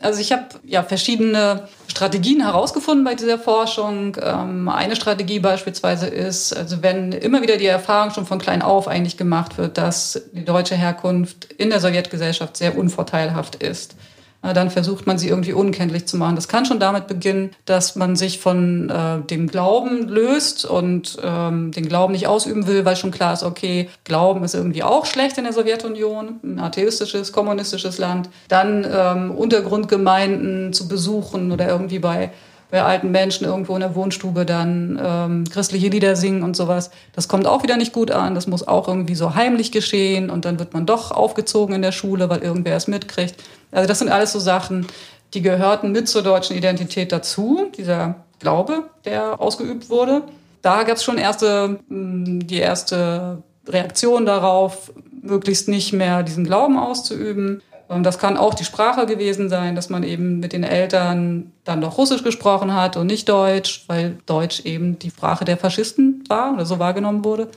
Also 0.00 0.20
ich 0.20 0.32
habe 0.32 0.46
ja 0.64 0.82
verschiedene 0.82 1.68
Strategien 1.86 2.40
herausgefunden 2.42 3.04
bei 3.04 3.14
dieser 3.14 3.38
Forschung. 3.38 4.16
Ähm, 4.22 4.68
eine 4.68 4.96
Strategie 4.96 5.40
beispielsweise 5.40 6.06
ist, 6.06 6.56
also 6.56 6.82
wenn 6.82 7.12
immer 7.12 7.42
wieder 7.42 7.58
die 7.58 7.66
Erfahrung 7.66 8.10
schon 8.10 8.24
von 8.24 8.38
klein 8.38 8.62
auf 8.62 8.88
eigentlich 8.88 9.18
gemacht 9.18 9.58
wird, 9.58 9.76
dass 9.76 10.22
die 10.32 10.44
deutsche 10.44 10.74
Herkunft 10.74 11.52
in 11.52 11.68
der 11.68 11.80
Sowjetgesellschaft 11.80 12.56
sehr 12.56 12.78
unvorteilhaft 12.78 13.56
ist 13.56 13.94
dann 14.42 14.70
versucht 14.70 15.06
man 15.06 15.18
sie 15.18 15.28
irgendwie 15.28 15.52
unkenntlich 15.52 16.06
zu 16.06 16.16
machen. 16.16 16.34
Das 16.34 16.48
kann 16.48 16.64
schon 16.64 16.80
damit 16.80 17.06
beginnen, 17.06 17.50
dass 17.66 17.94
man 17.94 18.16
sich 18.16 18.40
von 18.40 18.88
äh, 18.88 19.20
dem 19.26 19.48
Glauben 19.48 20.08
löst 20.08 20.64
und 20.64 21.18
ähm, 21.22 21.72
den 21.72 21.86
Glauben 21.88 22.12
nicht 22.12 22.26
ausüben 22.26 22.66
will, 22.66 22.84
weil 22.84 22.96
schon 22.96 23.10
klar 23.10 23.34
ist, 23.34 23.42
okay, 23.42 23.90
Glauben 24.04 24.42
ist 24.42 24.54
irgendwie 24.54 24.82
auch 24.82 25.04
schlecht 25.04 25.36
in 25.36 25.44
der 25.44 25.52
Sowjetunion, 25.52 26.40
ein 26.42 26.58
atheistisches, 26.58 27.32
kommunistisches 27.32 27.98
Land. 27.98 28.30
Dann 28.48 28.86
ähm, 28.90 29.30
Untergrundgemeinden 29.32 30.72
zu 30.72 30.88
besuchen 30.88 31.52
oder 31.52 31.68
irgendwie 31.68 31.98
bei 31.98 32.30
bei 32.70 32.82
alten 32.82 33.10
Menschen 33.10 33.46
irgendwo 33.46 33.74
in 33.74 33.80
der 33.80 33.94
Wohnstube 33.94 34.46
dann 34.46 34.98
ähm, 35.02 35.44
christliche 35.50 35.88
Lieder 35.88 36.16
singen 36.16 36.42
und 36.42 36.56
sowas. 36.56 36.90
Das 37.12 37.28
kommt 37.28 37.46
auch 37.46 37.62
wieder 37.62 37.76
nicht 37.76 37.92
gut 37.92 38.10
an. 38.10 38.34
Das 38.34 38.46
muss 38.46 38.66
auch 38.66 38.86
irgendwie 38.86 39.14
so 39.14 39.34
heimlich 39.34 39.72
geschehen 39.72 40.30
und 40.30 40.44
dann 40.44 40.58
wird 40.58 40.72
man 40.72 40.86
doch 40.86 41.10
aufgezogen 41.10 41.74
in 41.74 41.82
der 41.82 41.92
Schule, 41.92 42.30
weil 42.30 42.40
irgendwer 42.40 42.76
es 42.76 42.86
mitkriegt. 42.86 43.34
Also 43.72 43.88
das 43.88 43.98
sind 43.98 44.10
alles 44.10 44.32
so 44.32 44.38
Sachen, 44.38 44.86
die 45.34 45.42
gehörten 45.42 45.92
mit 45.92 46.08
zur 46.08 46.22
deutschen 46.22 46.56
Identität 46.56 47.12
dazu, 47.12 47.70
dieser 47.76 48.16
Glaube, 48.38 48.84
der 49.04 49.40
ausgeübt 49.40 49.90
wurde. 49.90 50.22
Da 50.62 50.82
gab 50.82 50.96
es 50.96 51.04
schon 51.04 51.18
erste, 51.18 51.78
hm, 51.88 52.46
die 52.46 52.58
erste 52.58 53.42
Reaktion 53.68 54.26
darauf, 54.26 54.92
möglichst 55.22 55.68
nicht 55.68 55.92
mehr 55.92 56.22
diesen 56.22 56.44
Glauben 56.44 56.78
auszuüben. 56.78 57.62
Und 57.88 58.04
das 58.04 58.18
kann 58.18 58.36
auch 58.36 58.54
die 58.54 58.64
Sprache 58.64 59.04
gewesen 59.04 59.48
sein, 59.48 59.74
dass 59.74 59.90
man 59.90 60.04
eben 60.04 60.38
mit 60.38 60.52
den 60.52 60.62
Eltern 60.62 61.52
dann 61.64 61.80
doch 61.80 61.98
Russisch 61.98 62.22
gesprochen 62.22 62.74
hat 62.74 62.96
und 62.96 63.06
nicht 63.06 63.28
Deutsch, 63.28 63.84
weil 63.88 64.16
Deutsch 64.26 64.64
eben 64.64 64.98
die 64.98 65.10
Sprache 65.10 65.44
der 65.44 65.56
Faschisten 65.56 66.24
war 66.28 66.54
oder 66.54 66.64
so 66.64 66.78
wahrgenommen 66.78 67.24
wurde. 67.24 67.48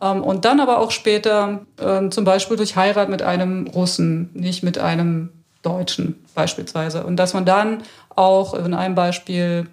Ähm, 0.00 0.22
und 0.22 0.44
dann 0.44 0.60
aber 0.60 0.78
auch 0.78 0.90
später 0.90 1.60
ähm, 1.80 2.10
zum 2.12 2.24
Beispiel 2.24 2.56
durch 2.56 2.76
Heirat 2.76 3.08
mit 3.08 3.22
einem 3.22 3.66
Russen, 3.66 4.30
nicht 4.34 4.62
mit 4.62 4.78
einem 4.78 5.30
Deutschen 5.66 6.24
beispielsweise. 6.34 7.04
Und 7.04 7.16
dass 7.16 7.34
man 7.34 7.44
dann 7.44 7.82
auch 8.14 8.54
in 8.54 8.72
einem 8.72 8.94
Beispiel, 8.94 9.68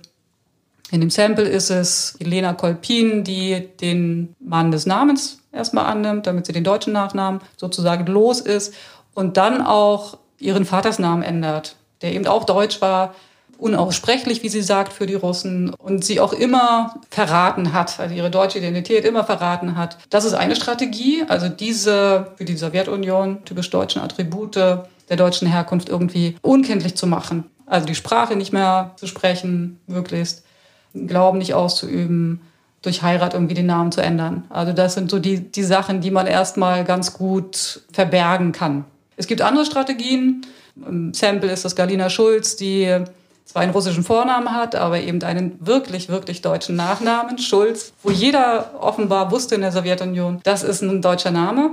in 0.92 1.02
dem 1.02 1.10
Sample 1.10 1.48
ist 1.48 1.70
es 1.70 2.18
Lena 2.20 2.54
Kolpin, 2.54 3.24
die 3.24 3.70
den 3.80 4.36
Mann 4.40 4.72
des 4.72 4.86
Namens 4.86 5.40
erstmal 5.52 5.86
annimmt, 5.86 6.28
damit 6.28 6.46
sie 6.46 6.54
den 6.54 6.64
deutschen 6.64 6.94
Nachnamen 6.94 7.42
sozusagen 7.58 8.06
los 8.08 8.42
ist 8.42 8.74
und 9.14 9.38
dann 9.38 9.62
auch 9.62 10.18
ihren 10.40 10.66
Vatersnamen 10.66 11.24
ändert, 11.24 11.76
der 12.02 12.14
eben 12.14 12.28
auch 12.28 12.44
deutsch 12.44 12.82
war, 12.82 13.14
unaussprechlich, 13.58 14.44
wie 14.44 14.50
sie 14.50 14.62
sagt, 14.62 14.92
für 14.92 15.06
die 15.06 15.14
Russen 15.14 15.74
und 15.76 16.04
sie 16.04 16.20
auch 16.20 16.34
immer 16.34 16.96
verraten 17.10 17.72
hat, 17.72 18.00
also 18.00 18.14
ihre 18.14 18.30
deutsche 18.30 18.58
Identität 18.58 19.06
immer 19.06 19.24
verraten 19.24 19.78
hat. 19.78 19.98
Das 20.10 20.26
ist 20.26 20.34
eine 20.34 20.56
Strategie, 20.56 21.24
also 21.30 21.48
diese 21.48 22.34
für 22.36 22.46
die 22.46 22.58
Sowjetunion 22.58 23.46
typisch 23.46 23.70
deutschen 23.70 24.02
Attribute 24.02 24.58
der 25.10 25.18
deutschen 25.18 25.48
Herkunft 25.48 25.90
irgendwie 25.90 26.36
unkenntlich 26.42 26.96
zu 26.96 27.08
machen. 27.08 27.46
Also 27.66 27.86
die 27.88 27.96
Sprache 27.96 28.36
nicht 28.36 28.54
mehr 28.54 28.92
zu 28.96 29.08
sprechen, 29.08 29.80
möglichst, 29.88 30.44
Glauben 30.94 31.40
nicht 31.40 31.56
auszuüben, 31.56 32.42
durch 32.84 33.02
Heirat 33.02 33.34
irgendwie 33.34 33.56
den 33.56 33.66
Namen 33.66 33.92
zu 33.92 34.02
ändern. 34.02 34.44
Also 34.50 34.74
das 34.74 34.94
sind 34.94 35.10
so 35.10 35.18
die, 35.18 35.40
die 35.40 35.64
Sachen, 35.64 36.02
die 36.02 36.12
man 36.12 36.28
erstmal 36.28 36.84
ganz 36.84 37.14
gut 37.14 37.82
verbergen 37.92 38.52
kann. 38.52 38.86
Es 39.16 39.26
gibt 39.26 39.42
andere 39.42 39.66
Strategien. 39.66 40.46
Im 40.76 41.14
Sample 41.14 41.52
ist 41.52 41.66
das 41.66 41.76
Galina 41.76 42.10
Schulz, 42.10 42.56
die 42.56 43.06
zwar 43.46 43.62
einen 43.62 43.72
russischen 43.72 44.04
Vornamen 44.04 44.52
hat, 44.52 44.76
aber 44.76 45.00
eben 45.02 45.22
einen 45.24 45.58
wirklich, 45.66 46.10
wirklich 46.10 46.42
deutschen 46.42 46.76
Nachnamen, 46.76 47.38
Schulz, 47.38 47.94
wo 48.02 48.10
jeder 48.10 48.72
offenbar 48.80 49.32
wusste 49.32 49.56
in 49.56 49.62
der 49.62 49.72
Sowjetunion, 49.72 50.40
das 50.44 50.64
ist 50.64 50.82
ein 50.82 51.02
deutscher 51.02 51.32
Name. 51.32 51.72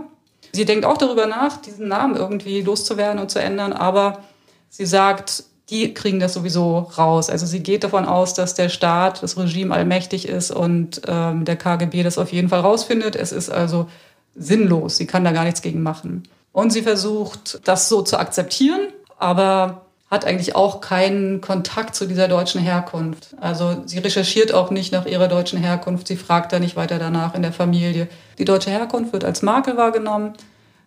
Sie 0.52 0.64
denkt 0.64 0.84
auch 0.84 0.98
darüber 0.98 1.26
nach, 1.26 1.58
diesen 1.58 1.88
Namen 1.88 2.16
irgendwie 2.16 2.62
loszuwerden 2.62 3.20
und 3.20 3.30
zu 3.30 3.40
ändern, 3.40 3.72
aber 3.72 4.24
sie 4.68 4.86
sagt, 4.86 5.44
die 5.70 5.94
kriegen 5.94 6.18
das 6.18 6.34
sowieso 6.34 6.78
raus. 6.78 7.30
Also 7.30 7.46
sie 7.46 7.60
geht 7.62 7.84
davon 7.84 8.04
aus, 8.04 8.34
dass 8.34 8.54
der 8.54 8.68
Staat, 8.68 9.22
das 9.22 9.38
Regime 9.38 9.74
allmächtig 9.74 10.28
ist 10.28 10.50
und 10.50 11.02
ähm, 11.06 11.44
der 11.44 11.56
KGB 11.56 12.02
das 12.02 12.18
auf 12.18 12.32
jeden 12.32 12.48
Fall 12.48 12.60
rausfindet. 12.60 13.14
Es 13.14 13.30
ist 13.30 13.50
also 13.50 13.86
sinnlos. 14.34 14.96
Sie 14.96 15.06
kann 15.06 15.24
da 15.24 15.30
gar 15.30 15.44
nichts 15.44 15.62
gegen 15.62 15.82
machen. 15.82 16.24
Und 16.52 16.72
sie 16.72 16.82
versucht, 16.82 17.60
das 17.68 17.88
so 17.88 18.02
zu 18.02 18.18
akzeptieren, 18.18 18.88
aber 19.18 19.86
hat 20.10 20.24
eigentlich 20.24 20.56
auch 20.56 20.80
keinen 20.80 21.40
Kontakt 21.40 21.94
zu 21.94 22.06
dieser 22.06 22.26
deutschen 22.26 22.60
Herkunft. 22.60 23.36
Also 23.40 23.82
sie 23.86 23.98
recherchiert 23.98 24.52
auch 24.52 24.70
nicht 24.70 24.92
nach 24.92 25.06
ihrer 25.06 25.28
deutschen 25.28 25.60
Herkunft, 25.60 26.08
sie 26.08 26.16
fragt 26.16 26.52
da 26.52 26.58
nicht 26.58 26.74
weiter 26.74 26.98
danach 26.98 27.34
in 27.34 27.42
der 27.42 27.52
Familie. 27.52 28.08
Die 28.38 28.44
deutsche 28.44 28.70
Herkunft 28.70 29.12
wird 29.12 29.24
als 29.24 29.42
Makel 29.42 29.76
wahrgenommen. 29.76 30.32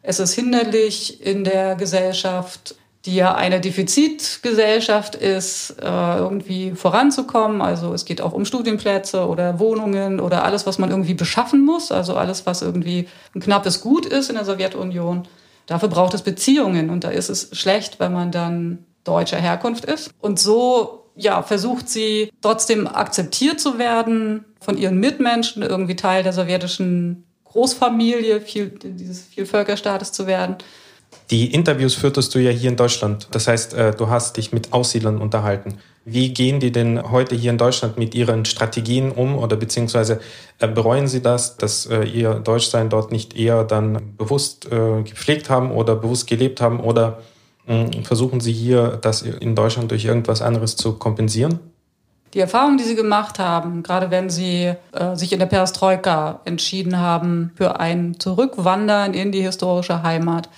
Es 0.02 0.20
ist 0.20 0.34
hinderlich 0.34 1.26
in 1.26 1.46
der 1.46 1.76
Gesellschaft, 1.76 2.76
die 3.06 3.16
ja 3.16 3.34
eine 3.36 3.62
Defizitgesellschaft 3.62 5.16
ist, 5.16 5.78
äh, 5.82 6.18
irgendwie 6.18 6.72
voranzukommen. 6.72 7.62
Also 7.62 7.94
es 7.94 8.04
geht 8.04 8.22
auch 8.22 8.34
um 8.34 8.44
Studienplätze 8.44 9.26
oder 9.28 9.60
Wohnungen 9.60 10.20
oder 10.20 10.44
alles, 10.44 10.66
was 10.66 10.80
man 10.80 10.90
irgendwie 10.90 11.14
beschaffen 11.14 11.66
muss. 11.66 11.94
Also 11.94 12.16
alles, 12.16 12.46
was 12.46 12.62
irgendwie 12.62 13.08
ein 13.34 13.42
knappes 13.42 13.80
Gut 13.80 14.06
ist 14.06 14.30
in 14.30 14.36
der 14.36 14.46
Sowjetunion. 14.46 15.28
Dafür 15.66 15.88
braucht 15.88 16.14
es 16.14 16.22
Beziehungen 16.22 16.90
und 16.90 17.06
da 17.06 17.10
ist 17.10 17.30
es 17.30 17.50
schlecht, 17.58 18.00
wenn 18.02 18.12
man 18.12 18.32
dann 18.32 18.86
deutscher 19.04 19.38
Herkunft 19.38 19.86
ist. 19.86 20.12
Und 20.20 20.40
so 20.40 21.04
ja, 21.16 21.44
versucht 21.44 21.90
sie 21.90 22.32
trotzdem 22.42 22.88
akzeptiert 22.88 23.60
zu 23.60 23.78
werden 23.78 24.46
von 24.60 24.78
ihren 24.78 25.00
Mitmenschen, 25.00 25.62
irgendwie 25.62 25.96
Teil 25.96 26.24
der 26.24 26.34
sowjetischen 26.34 27.26
Großfamilie, 27.46 28.42
viel, 28.42 28.70
dieses 28.70 29.22
Vielvölkerstaates 29.28 30.12
zu 30.12 30.26
werden. 30.26 30.56
Die 31.30 31.54
Interviews 31.54 31.94
führtest 31.94 32.34
du 32.34 32.40
ja 32.40 32.50
hier 32.50 32.70
in 32.70 32.76
Deutschland. 32.76 33.28
Das 33.32 33.48
heißt, 33.48 33.74
äh, 33.76 33.92
du 33.96 34.10
hast 34.10 34.38
dich 34.38 34.52
mit 34.52 34.74
Aussiedlern 34.74 35.20
unterhalten. 35.20 35.78
Wie 36.06 36.34
gehen 36.34 36.60
die 36.60 36.72
denn 36.72 37.12
heute 37.12 37.36
hier 37.36 37.52
in 37.52 37.58
Deutschland 37.58 37.98
mit 37.98 38.14
ihren 38.14 38.46
Strategien 38.46 39.12
um 39.12 39.38
oder 39.38 39.56
beziehungsweise 39.56 40.20
äh, 40.60 40.68
bereuen 40.68 41.08
sie 41.08 41.22
das, 41.22 41.56
dass 41.58 41.86
äh, 41.86 42.04
ihr 42.04 42.36
Deutschsein 42.36 42.90
dort 42.90 43.12
nicht 43.12 43.38
eher 43.38 43.64
dann 43.64 44.16
bewusst 44.18 44.68
gepflegt 44.70 45.50
haben 45.50 45.72
oder 45.72 45.96
bewusst 45.96 46.28
gelebt 46.28 46.60
haben 46.60 46.80
oder 46.80 47.20
versuchen 48.04 48.42
Sie 48.42 48.52
hier, 48.52 49.00
das 49.02 49.22
in 49.22 49.56
Deutschland 49.56 49.92
durch 49.92 50.06
irgendwas 50.06 50.42
anderes 50.42 50.76
zu 50.76 50.94
kompensieren? 50.94 51.60
Die 52.34 52.40
Erfahrung, 52.40 52.78
die 52.78 52.84
Sie 52.84 52.96
gemacht 52.96 53.38
haben, 53.38 53.84
gerade 53.84 54.10
wenn 54.10 54.30
Sie 54.30 54.74
äh, 54.92 55.16
sich 55.16 55.34
in 55.34 55.40
der 55.40 55.46
Perestroika 55.46 56.40
entschieden 56.46 56.98
haben 56.98 57.52
für 57.56 57.80
ein 57.80 58.20
Zurückwandern 58.20 59.14
in 59.14 59.32
die 59.32 59.42
historische 59.42 60.02
Heimat, 60.02 60.50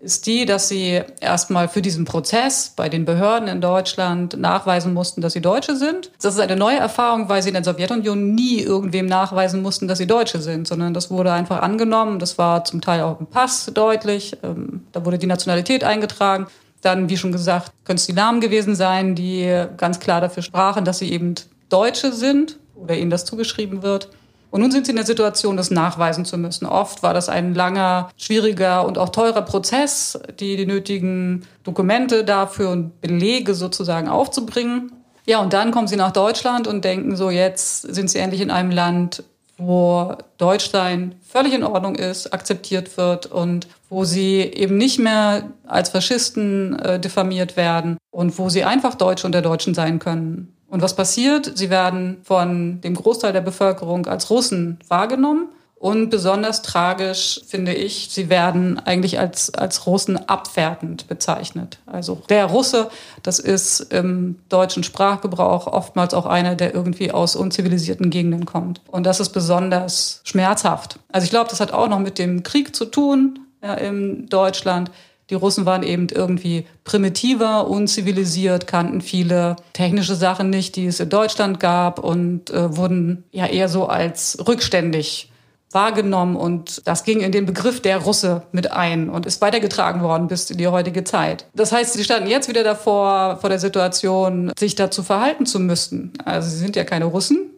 ist 0.00 0.26
die, 0.26 0.46
dass 0.46 0.68
sie 0.68 1.02
erstmal 1.20 1.68
für 1.68 1.82
diesen 1.82 2.06
Prozess 2.06 2.72
bei 2.74 2.88
den 2.88 3.04
Behörden 3.04 3.48
in 3.48 3.60
Deutschland 3.60 4.38
nachweisen 4.38 4.94
mussten, 4.94 5.20
dass 5.20 5.34
sie 5.34 5.42
Deutsche 5.42 5.76
sind. 5.76 6.10
Das 6.22 6.34
ist 6.34 6.40
eine 6.40 6.56
neue 6.56 6.78
Erfahrung, 6.78 7.28
weil 7.28 7.42
sie 7.42 7.50
in 7.50 7.54
der 7.54 7.64
Sowjetunion 7.64 8.34
nie 8.34 8.60
irgendwem 8.60 9.06
nachweisen 9.06 9.60
mussten, 9.60 9.88
dass 9.88 9.98
sie 9.98 10.06
Deutsche 10.06 10.40
sind, 10.40 10.66
sondern 10.66 10.94
das 10.94 11.10
wurde 11.10 11.32
einfach 11.32 11.60
angenommen. 11.60 12.18
Das 12.18 12.38
war 12.38 12.64
zum 12.64 12.80
Teil 12.80 13.02
auch 13.02 13.20
im 13.20 13.26
Pass 13.26 13.70
deutlich. 13.74 14.38
Ähm, 14.42 14.84
da 14.92 15.04
wurde 15.04 15.18
die 15.18 15.26
Nationalität 15.26 15.84
eingetragen. 15.84 16.46
Dann, 16.80 17.10
wie 17.10 17.18
schon 17.18 17.32
gesagt, 17.32 17.72
können 17.84 17.98
es 17.98 18.06
die 18.06 18.14
Namen 18.14 18.40
gewesen 18.40 18.74
sein, 18.74 19.14
die 19.14 19.66
ganz 19.76 20.00
klar 20.00 20.22
dafür 20.22 20.42
sprachen, 20.42 20.86
dass 20.86 20.98
sie 20.98 21.12
eben 21.12 21.34
Deutsche 21.68 22.12
sind 22.12 22.58
oder 22.74 22.96
ihnen 22.96 23.10
das 23.10 23.26
zugeschrieben 23.26 23.82
wird. 23.82 24.08
Und 24.50 24.62
nun 24.62 24.70
sind 24.70 24.86
sie 24.86 24.90
in 24.90 24.96
der 24.96 25.06
Situation, 25.06 25.56
das 25.56 25.70
nachweisen 25.70 26.24
zu 26.24 26.36
müssen. 26.36 26.66
Oft 26.66 27.02
war 27.02 27.14
das 27.14 27.28
ein 27.28 27.54
langer, 27.54 28.10
schwieriger 28.16 28.84
und 28.84 28.98
auch 28.98 29.10
teurer 29.10 29.42
Prozess, 29.42 30.18
die, 30.40 30.56
die 30.56 30.66
nötigen 30.66 31.46
Dokumente 31.62 32.24
dafür 32.24 32.70
und 32.70 33.00
Belege 33.00 33.54
sozusagen 33.54 34.08
aufzubringen. 34.08 34.92
Ja, 35.26 35.40
und 35.40 35.52
dann 35.52 35.70
kommen 35.70 35.86
sie 35.86 35.96
nach 35.96 36.12
Deutschland 36.12 36.66
und 36.66 36.84
denken 36.84 37.14
so, 37.14 37.30
jetzt 37.30 37.82
sind 37.82 38.10
sie 38.10 38.18
endlich 38.18 38.40
in 38.40 38.50
einem 38.50 38.70
Land, 38.70 39.22
wo 39.58 40.14
Deutschsein 40.38 41.14
völlig 41.22 41.52
in 41.52 41.62
Ordnung 41.62 41.94
ist, 41.94 42.32
akzeptiert 42.32 42.96
wird 42.96 43.26
und 43.26 43.68
wo 43.90 44.04
sie 44.04 44.40
eben 44.40 44.76
nicht 44.76 44.98
mehr 44.98 45.50
als 45.66 45.90
Faschisten 45.90 46.78
äh, 46.78 46.98
diffamiert 46.98 47.56
werden 47.56 47.98
und 48.10 48.38
wo 48.38 48.48
sie 48.48 48.64
einfach 48.64 48.94
Deutsche 48.94 49.26
unter 49.26 49.42
Deutschen 49.42 49.74
sein 49.74 49.98
können. 49.98 50.52
Und 50.70 50.82
was 50.82 50.94
passiert? 50.94 51.52
Sie 51.58 51.68
werden 51.68 52.18
von 52.22 52.80
dem 52.80 52.94
Großteil 52.94 53.32
der 53.32 53.40
Bevölkerung 53.40 54.06
als 54.06 54.30
Russen 54.30 54.78
wahrgenommen. 54.88 55.48
Und 55.80 56.10
besonders 56.10 56.60
tragisch 56.60 57.40
finde 57.46 57.72
ich, 57.72 58.08
sie 58.10 58.28
werden 58.28 58.78
eigentlich 58.78 59.18
als, 59.18 59.52
als 59.54 59.86
Russen 59.86 60.28
abwertend 60.28 61.08
bezeichnet. 61.08 61.78
Also 61.86 62.20
der 62.28 62.44
Russe, 62.44 62.90
das 63.22 63.38
ist 63.38 63.80
im 63.90 64.40
deutschen 64.50 64.84
Sprachgebrauch 64.84 65.66
oftmals 65.66 66.12
auch 66.12 66.26
einer, 66.26 66.54
der 66.54 66.74
irgendwie 66.74 67.12
aus 67.12 67.34
unzivilisierten 67.34 68.10
Gegenden 68.10 68.44
kommt. 68.44 68.82
Und 68.88 69.06
das 69.06 69.20
ist 69.20 69.30
besonders 69.30 70.20
schmerzhaft. 70.24 70.98
Also 71.10 71.24
ich 71.24 71.30
glaube, 71.30 71.48
das 71.48 71.60
hat 71.60 71.72
auch 71.72 71.88
noch 71.88 71.98
mit 71.98 72.18
dem 72.18 72.42
Krieg 72.42 72.76
zu 72.76 72.84
tun 72.84 73.38
ja, 73.62 73.72
in 73.72 74.26
Deutschland. 74.26 74.90
Die 75.30 75.34
Russen 75.34 75.64
waren 75.64 75.82
eben 75.82 76.08
irgendwie 76.08 76.66
primitiver, 76.84 77.68
unzivilisiert, 77.68 78.66
kannten 78.66 79.00
viele 79.00 79.56
technische 79.72 80.16
Sachen 80.16 80.50
nicht, 80.50 80.76
die 80.76 80.86
es 80.86 81.00
in 81.00 81.08
Deutschland 81.08 81.60
gab 81.60 82.00
und 82.00 82.50
äh, 82.50 82.76
wurden 82.76 83.24
ja 83.30 83.46
eher 83.46 83.68
so 83.68 83.86
als 83.86 84.38
rückständig 84.46 85.30
wahrgenommen 85.72 86.36
und 86.36 86.82
das 86.86 87.04
ging 87.04 87.20
in 87.20 87.30
den 87.30 87.46
Begriff 87.46 87.80
der 87.80 87.98
Russe 87.98 88.42
mit 88.50 88.72
ein 88.72 89.08
und 89.08 89.24
ist 89.24 89.40
weitergetragen 89.40 90.02
worden 90.02 90.26
bis 90.26 90.50
in 90.50 90.58
die 90.58 90.66
heutige 90.66 91.04
Zeit. 91.04 91.46
Das 91.54 91.70
heißt, 91.70 91.92
sie 91.92 92.02
standen 92.02 92.28
jetzt 92.28 92.48
wieder 92.48 92.64
davor, 92.64 93.38
vor 93.40 93.50
der 93.50 93.60
Situation, 93.60 94.52
sich 94.58 94.74
dazu 94.74 95.02
verhalten 95.04 95.46
zu 95.46 95.60
müssen. 95.60 96.12
Also 96.24 96.50
sie 96.50 96.58
sind 96.58 96.74
ja 96.74 96.82
keine 96.82 97.04
Russen, 97.04 97.50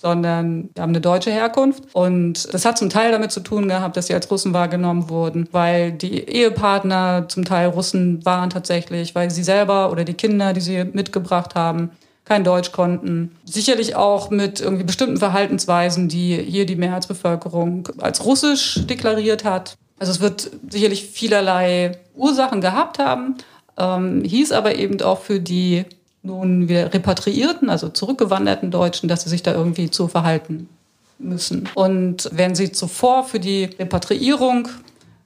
sondern 0.00 0.70
haben 0.78 0.90
eine 0.90 1.00
deutsche 1.00 1.30
Herkunft. 1.30 1.84
Und 1.92 2.52
das 2.52 2.64
hat 2.64 2.78
zum 2.78 2.90
Teil 2.90 3.12
damit 3.12 3.32
zu 3.32 3.40
tun 3.40 3.68
gehabt, 3.68 3.96
dass 3.96 4.06
sie 4.08 4.14
als 4.14 4.30
Russen 4.30 4.52
wahrgenommen 4.52 5.08
wurden, 5.08 5.48
weil 5.52 5.92
die 5.92 6.28
Ehepartner 6.28 7.26
zum 7.28 7.44
Teil 7.44 7.68
Russen 7.68 8.24
waren 8.24 8.50
tatsächlich, 8.50 9.14
weil 9.14 9.30
sie 9.30 9.42
selber 9.44 9.90
oder 9.90 10.04
die 10.04 10.14
Kinder, 10.14 10.52
die 10.52 10.60
sie 10.60 10.84
mitgebracht 10.84 11.54
haben, 11.54 11.90
kein 12.24 12.44
Deutsch 12.44 12.72
konnten. 12.72 13.36
Sicherlich 13.44 13.94
auch 13.94 14.30
mit 14.30 14.60
irgendwie 14.60 14.84
bestimmten 14.84 15.16
Verhaltensweisen, 15.16 16.08
die 16.08 16.36
hier 16.36 16.66
die 16.66 16.76
Mehrheitsbevölkerung 16.76 17.88
als 17.98 18.24
russisch 18.24 18.80
deklariert 18.86 19.44
hat. 19.44 19.76
Also 19.98 20.12
es 20.12 20.20
wird 20.20 20.50
sicherlich 20.68 21.06
vielerlei 21.06 21.98
Ursachen 22.14 22.60
gehabt 22.60 22.98
haben, 22.98 23.36
ähm, 23.78 24.24
hieß 24.24 24.52
aber 24.52 24.74
eben 24.74 25.00
auch 25.00 25.20
für 25.20 25.40
die 25.40 25.84
nun 26.26 26.68
wieder 26.68 26.92
repatriierten, 26.92 27.70
also 27.70 27.88
zurückgewanderten 27.88 28.70
Deutschen, 28.70 29.08
dass 29.08 29.22
sie 29.22 29.30
sich 29.30 29.42
da 29.42 29.54
irgendwie 29.54 29.90
zu 29.90 30.08
verhalten 30.08 30.68
müssen. 31.18 31.68
Und 31.74 32.28
wenn 32.32 32.54
sie 32.54 32.72
zuvor 32.72 33.24
für 33.24 33.40
die 33.40 33.64
Repatriierung 33.64 34.68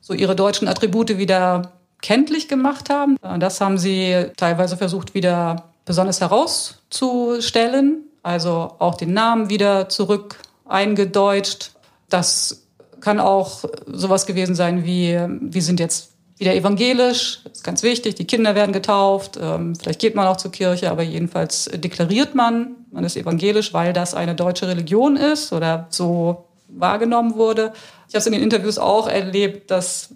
so 0.01 0.15
ihre 0.15 0.37
deutschen 0.37 0.69
Attribute 0.69 1.19
wieder 1.19 1.73
kenntlich 2.03 2.49
gemacht 2.49 2.91
haben, 2.91 3.17
das 3.39 3.61
haben 3.61 3.79
sie 3.79 4.27
teilweise 4.37 4.77
versucht 4.77 5.15
wieder 5.15 5.65
besonders 5.85 6.21
herauszustellen, 6.21 8.05
also 8.23 8.75
auch 8.79 8.95
den 8.95 9.13
Namen 9.13 9.51
wieder 9.51 9.89
zurück 9.89 10.37
eingedeutscht. 10.67 11.73
Das 12.09 12.63
kann 13.01 13.19
auch 13.19 13.65
sowas 13.87 14.27
gewesen 14.27 14.55
sein 14.55 14.85
wie, 14.85 15.19
wir 15.41 15.63
sind 15.63 15.81
jetzt 15.81 16.11
wieder 16.41 16.55
evangelisch, 16.55 17.41
ist 17.53 17.63
ganz 17.63 17.83
wichtig, 17.83 18.15
die 18.15 18.27
Kinder 18.27 18.55
werden 18.55 18.73
getauft, 18.73 19.39
ähm, 19.41 19.77
vielleicht 19.77 20.01
geht 20.01 20.15
man 20.15 20.27
auch 20.27 20.39
zur 20.39 20.51
Kirche, 20.51 20.91
aber 20.91 21.03
jedenfalls 21.03 21.71
deklariert 21.73 22.35
man, 22.35 22.77
man 22.91 23.05
ist 23.05 23.17
evangelisch, 23.17 23.75
weil 23.75 23.93
das 23.93 24.15
eine 24.15 24.35
deutsche 24.35 24.67
Religion 24.67 25.17
ist 25.17 25.53
oder 25.53 25.87
so 25.91 26.47
wahrgenommen 26.69 27.37
wurde. 27.37 27.73
Ich 28.09 28.15
habe 28.15 28.21
es 28.21 28.27
in 28.27 28.33
den 28.33 28.43
Interviews 28.43 28.79
auch 28.79 29.07
erlebt, 29.07 29.71
dass 29.71 30.09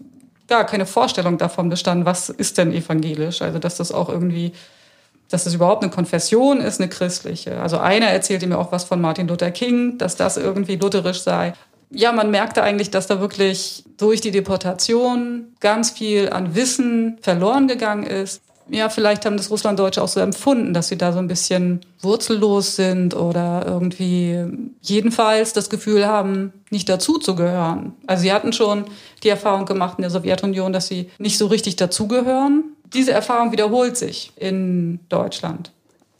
gar 0.48 0.64
keine 0.64 0.86
Vorstellung 0.86 1.36
davon 1.36 1.68
bestand, 1.68 2.06
was 2.06 2.30
ist 2.30 2.56
denn 2.56 2.72
evangelisch, 2.72 3.42
also 3.42 3.58
dass 3.58 3.76
das 3.76 3.92
auch 3.92 4.08
irgendwie 4.08 4.52
dass 5.30 5.44
das 5.44 5.54
überhaupt 5.54 5.82
eine 5.82 5.90
Konfession 5.90 6.60
ist, 6.60 6.80
eine 6.80 6.88
christliche. 6.88 7.58
Also 7.60 7.78
einer 7.78 8.06
erzählte 8.06 8.46
mir 8.46 8.58
auch 8.58 8.72
was 8.72 8.84
von 8.84 9.00
Martin 9.00 9.26
Luther 9.26 9.50
King, 9.50 9.96
dass 9.98 10.16
das 10.16 10.36
irgendwie 10.36 10.76
lutherisch 10.76 11.22
sei 11.22 11.54
ja, 11.94 12.12
man 12.12 12.30
merkte 12.30 12.62
eigentlich, 12.62 12.90
dass 12.90 13.06
da 13.06 13.20
wirklich 13.20 13.84
durch 13.96 14.20
die 14.20 14.30
Deportation 14.30 15.54
ganz 15.60 15.90
viel 15.90 16.28
an 16.28 16.54
Wissen 16.54 17.18
verloren 17.22 17.68
gegangen 17.68 18.04
ist. 18.04 18.42
Ja, 18.68 18.88
vielleicht 18.88 19.26
haben 19.26 19.36
das 19.36 19.50
Russlanddeutsche 19.50 20.02
auch 20.02 20.08
so 20.08 20.20
empfunden, 20.20 20.72
dass 20.72 20.88
sie 20.88 20.96
da 20.96 21.12
so 21.12 21.18
ein 21.18 21.28
bisschen 21.28 21.80
wurzellos 22.00 22.76
sind 22.76 23.14
oder 23.14 23.64
irgendwie 23.66 24.46
jedenfalls 24.80 25.52
das 25.52 25.68
Gefühl 25.68 26.06
haben, 26.06 26.52
nicht 26.70 26.88
dazuzugehören. 26.88 27.92
Also 28.06 28.22
sie 28.22 28.32
hatten 28.32 28.54
schon 28.54 28.84
die 29.22 29.28
Erfahrung 29.28 29.66
gemacht 29.66 29.98
in 29.98 30.02
der 30.02 30.10
Sowjetunion, 30.10 30.72
dass 30.72 30.86
sie 30.86 31.10
nicht 31.18 31.36
so 31.36 31.46
richtig 31.46 31.76
dazugehören. 31.76 32.64
Diese 32.94 33.12
Erfahrung 33.12 33.52
wiederholt 33.52 33.98
sich 33.98 34.32
in 34.36 35.00
Deutschland. 35.10 35.70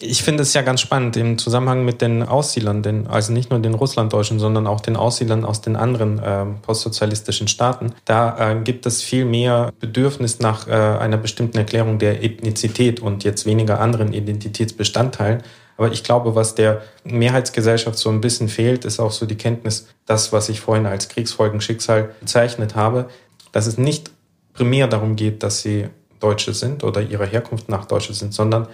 Ich 0.00 0.24
finde 0.24 0.42
es 0.42 0.52
ja 0.54 0.62
ganz 0.62 0.80
spannend 0.80 1.16
im 1.16 1.38
Zusammenhang 1.38 1.85
mit 1.85 2.02
den 2.02 2.24
Aussiedlern, 2.24 2.83
den, 2.83 3.07
also 3.07 3.33
nicht 3.33 3.50
nur 3.50 3.61
den 3.61 3.74
Russlanddeutschen, 3.74 4.40
sondern 4.40 4.66
auch 4.66 4.80
den 4.80 4.96
Aussiedlern 4.96 5.44
aus 5.44 5.61
den 5.61 5.76
anderen 5.76 6.18
äh, 6.18 6.46
postsozialistischen 6.62 7.46
Staaten. 7.46 7.94
Da 8.04 8.52
äh, 8.52 8.61
gibt 8.61 8.87
es 8.87 9.02
viel 9.02 9.24
mehr 9.24 9.72
Bedürfnis 9.78 10.40
nach 10.40 10.66
äh, 10.66 10.72
einer 10.72 11.16
bestimmten 11.16 11.59
Erklärung 11.59 12.00
der 12.00 12.24
Ethnizität 12.24 12.98
und 12.98 13.22
jetzt 13.22 13.46
weniger 13.46 13.78
anderen 13.78 14.12
Identitätsbestandteilen. 14.12 15.44
Aber 15.76 15.92
ich 15.92 16.02
glaube, 16.02 16.35
was 16.35 16.57
der 16.57 16.83
Mehrheitsgesellschaft 17.04 17.98
so 17.98 18.11
ein 18.11 18.20
bisschen 18.20 18.48
fehlt, 18.48 18.85
ist 18.85 18.98
auch 18.98 19.12
so 19.12 19.26
die 19.26 19.37
Kenntnis, 19.37 19.87
das, 20.07 20.33
was 20.33 20.48
ich 20.48 20.61
vorhin 20.61 20.87
als 20.87 21.09
Kriegsfolgenschicksal 21.09 22.11
bezeichnet 22.20 22.74
habe, 22.74 23.09
dass 23.52 23.66
es 23.66 23.78
nicht 23.78 24.11
primär 24.54 24.88
darum 24.88 25.14
geht, 25.14 25.44
dass 25.44 25.62
sie 25.62 25.87
Deutsche 26.18 26.52
sind 26.52 26.83
oder 26.83 27.00
ihrer 27.00 27.26
Herkunft 27.26 27.68
nach 27.68 27.85
Deutsche 27.85 28.14
sind, 28.14 28.35
sondern 28.35 28.66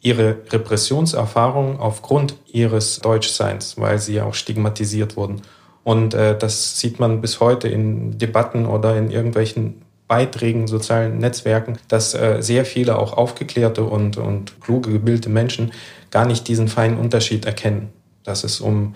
ihre 0.00 0.38
Repressionserfahrung 0.50 1.80
aufgrund 1.80 2.36
ihres 2.46 3.00
Deutschseins, 3.00 3.78
weil 3.78 3.98
sie 3.98 4.20
auch 4.20 4.34
stigmatisiert 4.34 5.16
wurden. 5.16 5.42
Und 5.84 6.14
äh, 6.14 6.36
das 6.36 6.78
sieht 6.78 7.00
man 7.00 7.20
bis 7.20 7.40
heute 7.40 7.68
in 7.68 8.18
Debatten 8.18 8.66
oder 8.66 8.96
in 8.96 9.10
irgendwelchen 9.10 9.82
Beiträgen, 10.06 10.66
sozialen 10.66 11.18
Netzwerken, 11.18 11.78
dass 11.88 12.14
äh, 12.14 12.38
sehr 12.40 12.64
viele 12.64 12.98
auch 12.98 13.12
aufgeklärte 13.12 13.84
und, 13.84 14.16
und 14.16 14.60
kluge, 14.60 14.90
gebildete 14.90 15.28
Menschen 15.28 15.72
gar 16.10 16.26
nicht 16.26 16.48
diesen 16.48 16.68
feinen 16.68 16.98
Unterschied 16.98 17.44
erkennen, 17.44 17.90
dass 18.24 18.44
es 18.44 18.60
um 18.60 18.94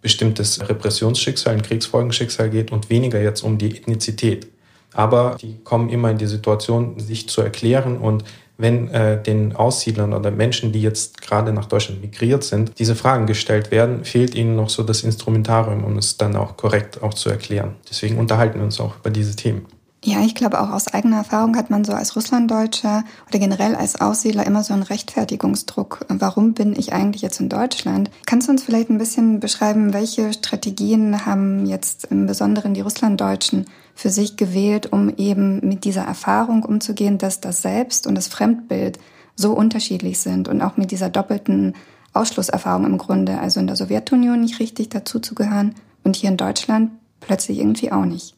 bestimmtes 0.00 0.68
Repressionsschicksal, 0.68 1.54
ein 1.54 1.62
Kriegsfolgenschicksal 1.62 2.50
geht 2.50 2.72
und 2.72 2.90
weniger 2.90 3.20
jetzt 3.20 3.42
um 3.42 3.58
die 3.58 3.76
Ethnizität. 3.76 4.48
Aber 4.94 5.36
die 5.40 5.58
kommen 5.62 5.90
immer 5.90 6.10
in 6.10 6.18
die 6.18 6.26
Situation, 6.26 6.98
sich 6.98 7.28
zu 7.28 7.40
erklären 7.42 7.98
und 7.98 8.24
wenn 8.58 8.88
äh, 8.88 9.22
den 9.22 9.54
Aussiedlern 9.56 10.12
oder 10.12 10.30
Menschen, 10.30 10.72
die 10.72 10.82
jetzt 10.82 11.22
gerade 11.22 11.52
nach 11.52 11.66
Deutschland 11.66 12.02
migriert 12.02 12.44
sind, 12.44 12.78
diese 12.78 12.96
Fragen 12.96 13.26
gestellt 13.26 13.70
werden, 13.70 14.04
fehlt 14.04 14.34
ihnen 14.34 14.56
noch 14.56 14.68
so 14.68 14.82
das 14.82 15.04
Instrumentarium, 15.04 15.84
um 15.84 15.96
es 15.96 16.16
dann 16.16 16.36
auch 16.36 16.56
korrekt 16.56 17.02
auch 17.02 17.14
zu 17.14 17.30
erklären. 17.30 17.76
Deswegen 17.88 18.18
unterhalten 18.18 18.58
wir 18.58 18.64
uns 18.64 18.80
auch 18.80 18.96
über 18.98 19.10
diese 19.10 19.36
Themen. 19.36 19.66
Ja, 20.04 20.20
ich 20.20 20.36
glaube 20.36 20.60
auch 20.60 20.70
aus 20.70 20.86
eigener 20.86 21.16
Erfahrung 21.18 21.56
hat 21.56 21.70
man 21.70 21.84
so 21.84 21.92
als 21.92 22.14
Russlanddeutscher 22.14 23.04
oder 23.28 23.38
generell 23.40 23.74
als 23.74 24.00
Aussiedler 24.00 24.46
immer 24.46 24.62
so 24.62 24.72
einen 24.72 24.84
Rechtfertigungsdruck. 24.84 26.06
Warum 26.08 26.54
bin 26.54 26.78
ich 26.78 26.92
eigentlich 26.92 27.22
jetzt 27.22 27.40
in 27.40 27.48
Deutschland? 27.48 28.08
Kannst 28.24 28.46
du 28.46 28.52
uns 28.52 28.62
vielleicht 28.62 28.90
ein 28.90 28.98
bisschen 28.98 29.40
beschreiben, 29.40 29.92
welche 29.92 30.32
Strategien 30.32 31.26
haben 31.26 31.66
jetzt 31.66 32.06
im 32.12 32.26
Besonderen 32.26 32.74
die 32.74 32.80
Russlanddeutschen 32.80 33.66
für 33.98 34.10
sich 34.10 34.36
gewählt, 34.36 34.92
um 34.92 35.12
eben 35.16 35.58
mit 35.66 35.82
dieser 35.82 36.02
Erfahrung 36.02 36.62
umzugehen, 36.62 37.18
dass 37.18 37.40
das 37.40 37.62
Selbst 37.62 38.06
und 38.06 38.14
das 38.14 38.28
Fremdbild 38.28 39.00
so 39.34 39.52
unterschiedlich 39.52 40.20
sind 40.20 40.46
und 40.46 40.62
auch 40.62 40.76
mit 40.76 40.92
dieser 40.92 41.10
doppelten 41.10 41.74
Ausschlusserfahrung 42.12 42.86
im 42.86 42.96
Grunde, 42.96 43.40
also 43.40 43.58
in 43.58 43.66
der 43.66 43.74
Sowjetunion 43.74 44.40
nicht 44.40 44.60
richtig 44.60 44.90
dazuzugehören 44.90 45.74
und 46.04 46.14
hier 46.14 46.30
in 46.30 46.36
Deutschland 46.36 46.92
plötzlich 47.18 47.58
irgendwie 47.58 47.90
auch 47.90 48.04
nicht. 48.04 48.36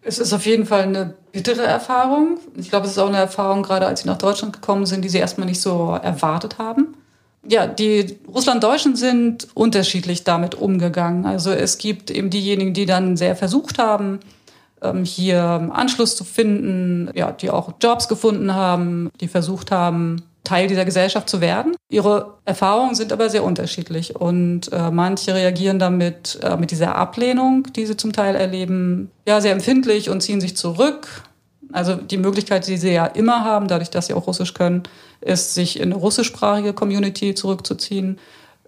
Es 0.00 0.18
ist 0.18 0.32
auf 0.32 0.46
jeden 0.46 0.64
Fall 0.64 0.84
eine 0.84 1.12
bittere 1.30 1.64
Erfahrung. 1.64 2.38
Ich 2.56 2.70
glaube, 2.70 2.86
es 2.86 2.92
ist 2.92 2.98
auch 2.98 3.08
eine 3.08 3.18
Erfahrung, 3.18 3.62
gerade 3.62 3.86
als 3.86 4.00
sie 4.00 4.08
nach 4.08 4.16
Deutschland 4.16 4.54
gekommen 4.54 4.86
sind, 4.86 5.04
die 5.04 5.10
sie 5.10 5.18
erstmal 5.18 5.46
nicht 5.46 5.60
so 5.60 5.90
erwartet 6.02 6.56
haben. 6.56 6.94
Ja, 7.46 7.66
die 7.66 8.16
Russlanddeutschen 8.32 8.96
sind 8.96 9.48
unterschiedlich 9.52 10.24
damit 10.24 10.54
umgegangen. 10.54 11.26
Also 11.26 11.50
es 11.50 11.76
gibt 11.76 12.10
eben 12.10 12.30
diejenigen, 12.30 12.72
die 12.72 12.86
dann 12.86 13.18
sehr 13.18 13.36
versucht 13.36 13.78
haben, 13.78 14.20
hier 15.04 15.70
Anschluss 15.72 16.16
zu 16.16 16.24
finden, 16.24 17.10
ja, 17.14 17.32
die 17.32 17.50
auch 17.50 17.74
Jobs 17.80 18.08
gefunden 18.08 18.54
haben, 18.54 19.10
die 19.20 19.28
versucht 19.28 19.70
haben, 19.70 20.22
Teil 20.46 20.68
dieser 20.68 20.84
Gesellschaft 20.84 21.28
zu 21.28 21.40
werden. 21.40 21.74
Ihre 21.88 22.34
Erfahrungen 22.44 22.94
sind 22.94 23.12
aber 23.12 23.28
sehr 23.28 23.42
unterschiedlich 23.42 24.14
und 24.16 24.72
äh, 24.72 24.90
manche 24.90 25.34
reagieren 25.34 25.78
damit 25.78 26.38
äh, 26.42 26.56
mit 26.56 26.70
dieser 26.70 26.94
Ablehnung, 26.94 27.66
die 27.74 27.84
sie 27.84 27.96
zum 27.96 28.12
Teil 28.12 28.36
erleben, 28.36 29.10
ja 29.26 29.40
sehr 29.40 29.52
empfindlich 29.52 30.08
und 30.08 30.22
ziehen 30.22 30.40
sich 30.40 30.56
zurück. 30.56 31.24
Also 31.72 31.96
die 31.96 32.16
Möglichkeit, 32.16 32.66
die 32.68 32.76
sie 32.76 32.92
ja 32.92 33.06
immer 33.06 33.44
haben, 33.44 33.66
dadurch, 33.66 33.90
dass 33.90 34.06
sie 34.06 34.14
auch 34.14 34.28
Russisch 34.28 34.54
können, 34.54 34.84
ist, 35.20 35.54
sich 35.54 35.80
in 35.80 35.92
eine 35.92 35.96
russischsprachige 35.96 36.72
Community 36.72 37.34
zurückzuziehen. 37.34 38.18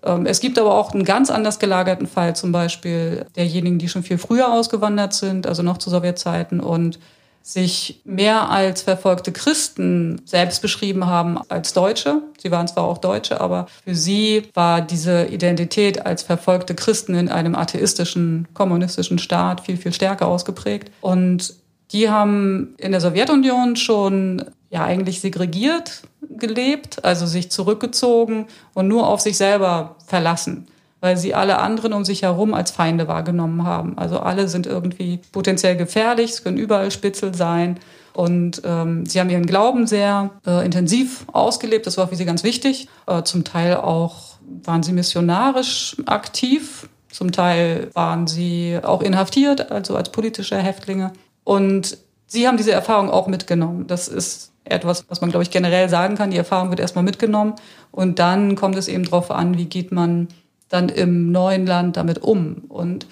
Ähm, 0.08 0.26
es 0.26 0.40
gibt 0.40 0.58
aber 0.58 0.74
auch 0.74 0.92
einen 0.92 1.04
ganz 1.04 1.30
anders 1.30 1.58
gelagerten 1.58 2.06
Fall, 2.06 2.34
zum 2.34 2.50
Beispiel 2.50 3.26
derjenigen, 3.36 3.78
die 3.78 3.88
schon 3.88 4.02
viel 4.02 4.18
früher 4.18 4.52
ausgewandert 4.52 5.12
sind, 5.12 5.46
also 5.46 5.62
noch 5.62 5.78
zu 5.78 5.90
Sowjetzeiten 5.90 6.60
und 6.60 6.98
sich 7.42 8.02
mehr 8.04 8.50
als 8.50 8.82
verfolgte 8.82 9.32
Christen 9.32 10.20
selbst 10.26 10.60
beschrieben 10.60 11.06
haben 11.06 11.38
als 11.48 11.72
Deutsche. 11.72 12.20
Sie 12.42 12.50
waren 12.50 12.68
zwar 12.68 12.84
auch 12.84 12.98
Deutsche, 12.98 13.40
aber 13.40 13.66
für 13.84 13.94
sie 13.94 14.42
war 14.52 14.82
diese 14.82 15.26
Identität 15.26 16.04
als 16.04 16.22
verfolgte 16.22 16.74
Christen 16.74 17.14
in 17.14 17.30
einem 17.30 17.54
atheistischen, 17.54 18.48
kommunistischen 18.52 19.18
Staat 19.18 19.62
viel, 19.62 19.78
viel 19.78 19.94
stärker 19.94 20.26
ausgeprägt. 20.26 20.90
Und 21.00 21.54
die 21.92 22.10
haben 22.10 22.74
in 22.76 22.92
der 22.92 23.00
Sowjetunion 23.00 23.76
schon 23.76 24.44
ja 24.68 24.84
eigentlich 24.84 25.20
segregiert 25.20 26.02
gelebt, 26.38 27.04
also 27.04 27.26
sich 27.26 27.50
zurückgezogen 27.50 28.46
und 28.74 28.88
nur 28.88 29.08
auf 29.08 29.20
sich 29.20 29.36
selber 29.36 29.96
verlassen 30.06 30.68
weil 31.00 31.16
sie 31.16 31.34
alle 31.34 31.58
anderen 31.58 31.92
um 31.92 32.04
sich 32.04 32.22
herum 32.22 32.54
als 32.54 32.70
Feinde 32.70 33.08
wahrgenommen 33.08 33.64
haben. 33.64 33.96
Also 33.96 34.18
alle 34.20 34.48
sind 34.48 34.66
irgendwie 34.66 35.20
potenziell 35.32 35.76
gefährlich, 35.76 36.32
es 36.32 36.44
können 36.44 36.56
überall 36.56 36.90
Spitzel 36.90 37.34
sein. 37.34 37.78
Und 38.14 38.62
ähm, 38.64 39.06
sie 39.06 39.20
haben 39.20 39.30
ihren 39.30 39.46
Glauben 39.46 39.86
sehr 39.86 40.30
äh, 40.44 40.64
intensiv 40.64 41.24
ausgelebt, 41.32 41.86
das 41.86 41.98
war 41.98 42.08
für 42.08 42.16
sie 42.16 42.24
ganz 42.24 42.42
wichtig. 42.42 42.88
Äh, 43.06 43.22
zum 43.22 43.44
Teil 43.44 43.76
auch 43.76 44.38
waren 44.64 44.82
sie 44.82 44.92
missionarisch 44.92 45.96
aktiv, 46.06 46.88
zum 47.12 47.30
Teil 47.30 47.90
waren 47.94 48.26
sie 48.26 48.80
auch 48.82 49.02
inhaftiert, 49.02 49.70
also 49.70 49.94
als 49.94 50.10
politische 50.10 50.56
Häftlinge. 50.56 51.12
Und 51.44 51.96
sie 52.28 52.46
haben 52.46 52.56
diese 52.56 52.70
Erfahrung 52.70 53.10
auch 53.10 53.26
mitgenommen. 53.26 53.88
Das 53.88 54.06
ist 54.06 54.52
etwas, 54.64 55.04
was 55.08 55.20
man, 55.20 55.30
glaube 55.30 55.42
ich, 55.42 55.50
generell 55.50 55.88
sagen 55.88 56.14
kann. 56.14 56.30
Die 56.30 56.36
Erfahrung 56.36 56.70
wird 56.70 56.78
erstmal 56.78 57.04
mitgenommen 57.04 57.54
und 57.90 58.20
dann 58.20 58.54
kommt 58.54 58.76
es 58.76 58.86
eben 58.86 59.04
darauf 59.04 59.32
an, 59.32 59.58
wie 59.58 59.64
geht 59.64 59.90
man 59.90 60.28
dann 60.68 60.88
im 60.88 61.32
neuen 61.32 61.66
Land 61.66 61.96
damit 61.96 62.22
um. 62.22 62.62
Und 62.68 63.06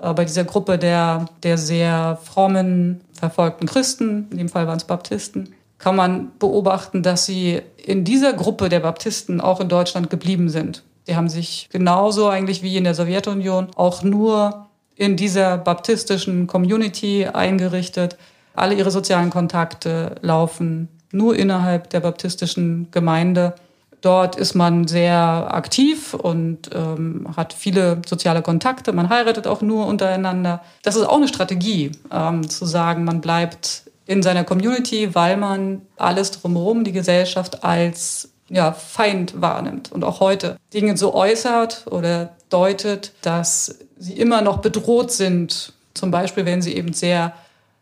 äh, 0.00 0.12
bei 0.12 0.24
dieser 0.24 0.44
Gruppe 0.44 0.78
der, 0.78 1.26
der 1.42 1.56
sehr 1.56 2.18
frommen, 2.22 3.00
verfolgten 3.12 3.66
Christen, 3.66 4.26
in 4.30 4.38
dem 4.38 4.48
Fall 4.48 4.66
waren 4.66 4.78
es 4.78 4.84
Baptisten, 4.84 5.54
kann 5.78 5.94
man 5.94 6.32
beobachten, 6.38 7.02
dass 7.02 7.24
sie 7.24 7.62
in 7.76 8.04
dieser 8.04 8.32
Gruppe 8.32 8.68
der 8.68 8.80
Baptisten 8.80 9.40
auch 9.40 9.60
in 9.60 9.68
Deutschland 9.68 10.10
geblieben 10.10 10.48
sind. 10.48 10.82
Die 11.06 11.16
haben 11.16 11.28
sich 11.28 11.68
genauso 11.70 12.28
eigentlich 12.28 12.62
wie 12.62 12.76
in 12.76 12.84
der 12.84 12.94
Sowjetunion 12.94 13.68
auch 13.76 14.02
nur 14.02 14.66
in 14.96 15.16
dieser 15.16 15.56
baptistischen 15.56 16.48
Community 16.48 17.26
eingerichtet. 17.26 18.18
Alle 18.58 18.74
ihre 18.74 18.90
sozialen 18.90 19.30
Kontakte 19.30 20.16
laufen 20.20 20.88
nur 21.12 21.36
innerhalb 21.36 21.90
der 21.90 22.00
baptistischen 22.00 22.88
Gemeinde. 22.90 23.54
Dort 24.00 24.36
ist 24.36 24.54
man 24.54 24.86
sehr 24.86 25.48
aktiv 25.52 26.14
und 26.14 26.70
ähm, 26.72 27.26
hat 27.36 27.52
viele 27.52 28.00
soziale 28.06 28.42
Kontakte. 28.42 28.92
Man 28.92 29.08
heiratet 29.08 29.46
auch 29.46 29.60
nur 29.60 29.86
untereinander. 29.86 30.62
Das 30.82 30.96
ist 30.96 31.04
auch 31.04 31.16
eine 31.16 31.28
Strategie, 31.28 31.92
ähm, 32.12 32.48
zu 32.48 32.64
sagen, 32.64 33.04
man 33.04 33.20
bleibt 33.20 33.84
in 34.06 34.22
seiner 34.22 34.44
Community, 34.44 35.14
weil 35.14 35.36
man 35.36 35.82
alles 35.96 36.30
drumherum, 36.30 36.84
die 36.84 36.92
Gesellschaft 36.92 37.64
als 37.64 38.30
ja, 38.48 38.72
Feind 38.72 39.40
wahrnimmt 39.40 39.92
und 39.92 40.04
auch 40.04 40.20
heute 40.20 40.56
Dinge 40.72 40.96
so 40.96 41.14
äußert 41.14 41.86
oder 41.90 42.30
deutet, 42.48 43.12
dass 43.22 43.78
sie 43.98 44.14
immer 44.14 44.40
noch 44.42 44.58
bedroht 44.58 45.12
sind. 45.12 45.74
Zum 45.92 46.10
Beispiel, 46.10 46.46
wenn 46.46 46.62
sie 46.62 46.74
eben 46.74 46.92
sehr, 46.92 47.34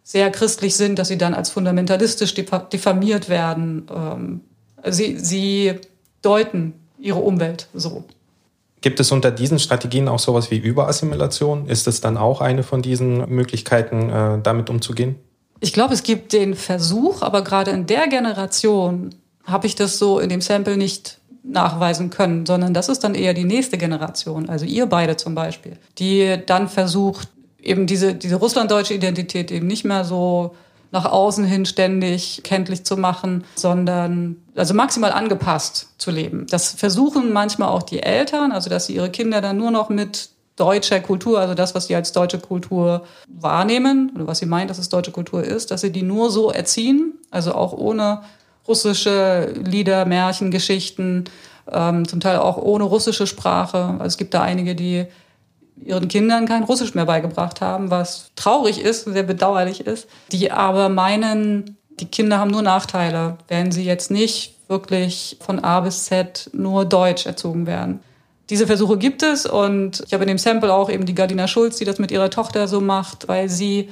sehr 0.07 0.31
christlich 0.31 0.77
sind, 0.77 1.01
dass 1.01 1.09
sie 1.09 1.19
dann 1.19 1.35
als 1.35 1.51
fundamentalistisch 1.51 2.33
diffamiert 2.35 3.29
werden. 3.29 3.89
Ähm, 3.93 4.41
sie, 4.89 5.19
sie 5.19 5.81
deuten 6.23 6.75
ihre 7.01 7.19
Umwelt 7.19 7.67
so. 7.75 8.05
Gibt 8.83 9.01
es 9.01 9.11
unter 9.11 9.33
diesen 9.33 9.59
Strategien 9.59 10.07
auch 10.07 10.21
sowas 10.21 10.53
wie 10.53 10.59
Überassimilation? 10.59 11.67
Ist 11.67 11.89
es 11.89 12.01
dann 12.01 12.17
auch 12.17 12.41
eine 12.41 12.63
von 12.63 12.83
diesen 12.83 13.29
Möglichkeiten, 13.29 14.09
äh, 14.09 14.39
damit 14.41 14.71
umzugehen? 14.71 15.17
Ich 15.59 15.73
glaube, 15.73 15.93
es 15.93 16.05
gibt 16.05 16.33
den 16.33 16.55
Versuch, 16.55 17.23
aber 17.23 17.43
gerade 17.43 17.73
in 17.73 17.87
der 17.87 18.07
Generation 18.07 19.13
habe 19.43 19.67
ich 19.67 19.75
das 19.75 19.99
so 19.99 20.21
in 20.21 20.29
dem 20.29 20.41
Sample 20.41 20.77
nicht 20.77 21.19
nachweisen 21.43 22.11
können, 22.11 22.47
sondern 22.47 22.75
das 22.75 22.89
ist 22.89 23.03
dann 23.03 23.17
eher 23.17 23.35
die 23.35 23.45
nächste 23.45 23.77
Generation, 23.77 24.49
also 24.49 24.65
ihr 24.65 24.87
beide 24.87 25.17
zum 25.17 25.35
Beispiel, 25.35 25.79
die 25.99 26.39
dann 26.47 26.69
versucht, 26.69 27.29
eben 27.67 27.87
diese, 27.87 28.15
diese 28.15 28.37
russlanddeutsche 28.37 28.95
Identität 28.95 29.51
eben 29.51 29.67
nicht 29.67 29.85
mehr 29.85 30.05
so 30.05 30.55
nach 30.93 31.05
außen 31.05 31.45
hin 31.45 31.67
ständig 31.67 32.43
kenntlich 32.45 32.85
zu 32.85 32.97
machen, 32.97 33.45
sondern 33.57 34.37
also 34.55 34.73
maximal 34.73 35.13
angepasst 35.13 35.89
zu 35.99 36.11
leben. 36.11 36.47
Das 36.49 36.71
versuchen 36.73 37.33
manchmal 37.33 37.69
auch 37.69 37.83
die 37.83 38.03
Eltern, 38.03 38.53
also 38.53 38.71
dass 38.71 38.87
sie 38.87 38.95
ihre 38.95 39.11
Kinder 39.11 39.41
dann 39.41 39.57
nur 39.57 39.73
noch 39.73 39.89
mit 39.89 40.31
deutscher 40.55 41.01
Kultur, 41.01 41.41
also 41.41 41.55
das, 41.55 41.75
was 41.75 41.89
sie 41.89 41.97
als 41.97 42.13
deutsche 42.13 42.39
Kultur 42.39 43.05
wahrnehmen 43.29 44.13
oder 44.15 44.27
was 44.27 44.39
sie 44.39 44.47
meinen, 44.47 44.69
dass 44.69 44.79
es 44.79 44.89
deutsche 44.89 45.11
Kultur 45.11 45.43
ist, 45.43 45.71
dass 45.71 45.83
sie 45.83 45.93
die 45.93 46.03
nur 46.03 46.31
so 46.31 46.51
erziehen, 46.51 47.15
also 47.31 47.53
auch 47.53 47.73
ohne 47.73 48.23
russische 48.67 49.53
Lieder, 49.65 50.07
Märchen, 50.07 50.51
Geschichten, 50.51 51.25
ähm, 51.71 52.07
zum 52.07 52.21
Teil 52.21 52.39
auch 52.39 52.57
ohne 52.57 52.85
russische 52.85 53.27
Sprache. 53.27 53.97
Also 53.99 54.07
es 54.07 54.17
gibt 54.17 54.35
da 54.35 54.43
einige, 54.43 54.75
die 54.75 55.07
ihren 55.85 56.09
Kindern 56.09 56.47
kein 56.47 56.65
Russisch 56.65 56.95
mehr 56.95 57.07
beigebracht 57.07 57.61
haben, 57.61 57.91
was 57.91 58.31
traurig 58.37 58.81
ist, 58.81 59.05
sehr 59.05 59.23
bedauerlich 59.23 59.87
ist, 59.87 60.09
die 60.33 60.51
aber 60.51 60.89
meinen, 60.89 61.77
die 62.01 62.07
Kinder 62.07 62.39
haben 62.39 62.51
nur 62.51 62.63
Nachteile, 62.63 63.39
wenn 63.49 63.73
sie 63.73 63.85
jetzt 63.85 64.11
nicht 64.11 64.55
wirklich 64.69 65.37
von 65.41 65.61
A 65.61 65.81
bis 65.81 66.07
Z 66.07 66.51
nur 66.53 66.85
Deutsch 66.85 67.27
erzogen 67.27 67.67
werden. 67.67 68.01
Diese 68.51 68.67
Versuche 68.67 68.97
gibt 68.97 69.23
es 69.23 69.45
und 69.45 70.03
ich 70.07 70.13
habe 70.13 70.25
in 70.25 70.29
dem 70.29 70.39
Sample 70.39 70.73
auch 70.73 70.89
eben 70.89 71.05
die 71.05 71.15
Gardina 71.15 71.49
Schulz, 71.49 71.77
die 71.77 71.85
das 71.85 71.99
mit 71.99 72.11
ihrer 72.11 72.31
Tochter 72.31 72.69
so 72.69 72.81
macht, 72.81 73.29
weil 73.29 73.49
sie 73.49 73.91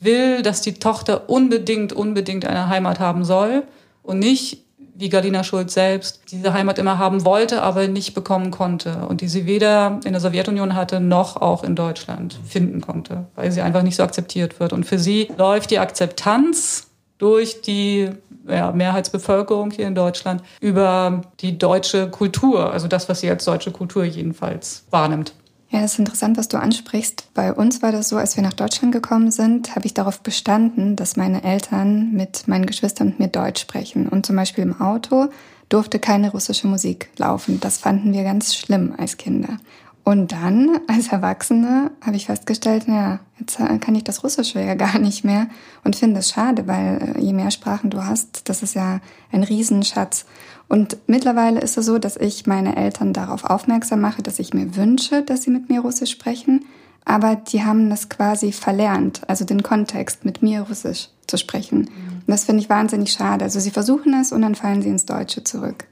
will, 0.00 0.42
dass 0.42 0.60
die 0.60 0.74
Tochter 0.74 1.30
unbedingt, 1.30 1.92
unbedingt 1.92 2.44
eine 2.44 2.68
Heimat 2.68 3.00
haben 3.00 3.24
soll 3.24 3.62
und 4.02 4.18
nicht 4.18 4.65
wie 4.98 5.08
Galina 5.08 5.44
Schulz 5.44 5.74
selbst, 5.74 6.20
diese 6.30 6.52
Heimat 6.52 6.78
immer 6.78 6.98
haben 6.98 7.24
wollte, 7.24 7.62
aber 7.62 7.86
nicht 7.88 8.14
bekommen 8.14 8.50
konnte 8.50 9.06
und 9.08 9.20
die 9.20 9.28
sie 9.28 9.46
weder 9.46 10.00
in 10.04 10.12
der 10.12 10.20
Sowjetunion 10.20 10.74
hatte 10.74 11.00
noch 11.00 11.36
auch 11.36 11.64
in 11.64 11.76
Deutschland 11.76 12.38
finden 12.46 12.80
konnte, 12.80 13.26
weil 13.34 13.52
sie 13.52 13.60
einfach 13.60 13.82
nicht 13.82 13.96
so 13.96 14.02
akzeptiert 14.02 14.58
wird. 14.58 14.72
Und 14.72 14.84
für 14.84 14.98
sie 14.98 15.28
läuft 15.36 15.70
die 15.70 15.78
Akzeptanz 15.78 16.88
durch 17.18 17.62
die 17.62 18.10
ja, 18.48 18.72
Mehrheitsbevölkerung 18.72 19.70
hier 19.70 19.86
in 19.86 19.94
Deutschland 19.94 20.42
über 20.60 21.22
die 21.40 21.58
deutsche 21.58 22.08
Kultur, 22.10 22.72
also 22.72 22.88
das, 22.88 23.08
was 23.08 23.20
sie 23.20 23.30
als 23.30 23.44
deutsche 23.44 23.70
Kultur 23.70 24.04
jedenfalls 24.04 24.84
wahrnimmt. 24.90 25.32
Ja, 25.70 25.80
das 25.80 25.94
ist 25.94 25.98
interessant, 25.98 26.38
was 26.38 26.48
du 26.48 26.58
ansprichst. 26.58 27.28
Bei 27.34 27.52
uns 27.52 27.82
war 27.82 27.90
das 27.90 28.08
so, 28.08 28.16
als 28.16 28.36
wir 28.36 28.42
nach 28.42 28.52
Deutschland 28.52 28.92
gekommen 28.92 29.32
sind, 29.32 29.74
habe 29.74 29.86
ich 29.86 29.94
darauf 29.94 30.20
bestanden, 30.20 30.94
dass 30.94 31.16
meine 31.16 31.42
Eltern 31.42 32.12
mit 32.12 32.46
meinen 32.46 32.66
Geschwistern 32.66 33.08
und 33.08 33.18
mir 33.18 33.28
Deutsch 33.28 33.62
sprechen. 33.62 34.08
Und 34.08 34.26
zum 34.26 34.36
Beispiel 34.36 34.62
im 34.62 34.80
Auto 34.80 35.26
durfte 35.68 35.98
keine 35.98 36.30
russische 36.30 36.68
Musik 36.68 37.10
laufen. 37.16 37.58
Das 37.58 37.78
fanden 37.78 38.12
wir 38.12 38.22
ganz 38.22 38.54
schlimm 38.54 38.94
als 38.96 39.16
Kinder. 39.16 39.58
Und 40.08 40.30
dann, 40.30 40.78
als 40.86 41.08
Erwachsene, 41.08 41.90
habe 42.00 42.14
ich 42.14 42.26
festgestellt, 42.26 42.86
naja, 42.86 43.18
jetzt 43.40 43.58
kann 43.80 43.96
ich 43.96 44.04
das 44.04 44.22
Russische 44.22 44.60
ja 44.60 44.76
gar 44.76 45.00
nicht 45.00 45.24
mehr 45.24 45.48
und 45.82 45.96
finde 45.96 46.20
es 46.20 46.30
schade, 46.30 46.68
weil 46.68 47.16
äh, 47.16 47.20
je 47.20 47.32
mehr 47.32 47.50
Sprachen 47.50 47.90
du 47.90 48.04
hast, 48.04 48.48
das 48.48 48.62
ist 48.62 48.76
ja 48.76 49.00
ein 49.32 49.42
Riesenschatz. 49.42 50.24
Und 50.68 50.96
mittlerweile 51.08 51.58
ist 51.58 51.76
es 51.76 51.86
so, 51.86 51.98
dass 51.98 52.16
ich 52.16 52.46
meine 52.46 52.76
Eltern 52.76 53.14
darauf 53.14 53.42
aufmerksam 53.42 54.00
mache, 54.00 54.22
dass 54.22 54.38
ich 54.38 54.54
mir 54.54 54.76
wünsche, 54.76 55.22
dass 55.22 55.42
sie 55.42 55.50
mit 55.50 55.68
mir 55.68 55.80
Russisch 55.80 56.12
sprechen, 56.12 56.66
aber 57.04 57.34
die 57.34 57.64
haben 57.64 57.90
das 57.90 58.08
quasi 58.08 58.52
verlernt, 58.52 59.22
also 59.26 59.44
den 59.44 59.64
Kontext 59.64 60.24
mit 60.24 60.40
mir 60.40 60.60
Russisch 60.60 61.08
zu 61.26 61.36
sprechen. 61.36 61.80
Und 61.80 62.28
das 62.28 62.44
finde 62.44 62.62
ich 62.62 62.70
wahnsinnig 62.70 63.10
schade. 63.10 63.44
Also 63.44 63.58
sie 63.58 63.72
versuchen 63.72 64.14
es 64.14 64.30
und 64.30 64.42
dann 64.42 64.54
fallen 64.54 64.82
sie 64.82 64.88
ins 64.88 65.04
Deutsche 65.04 65.42
zurück. 65.42 65.88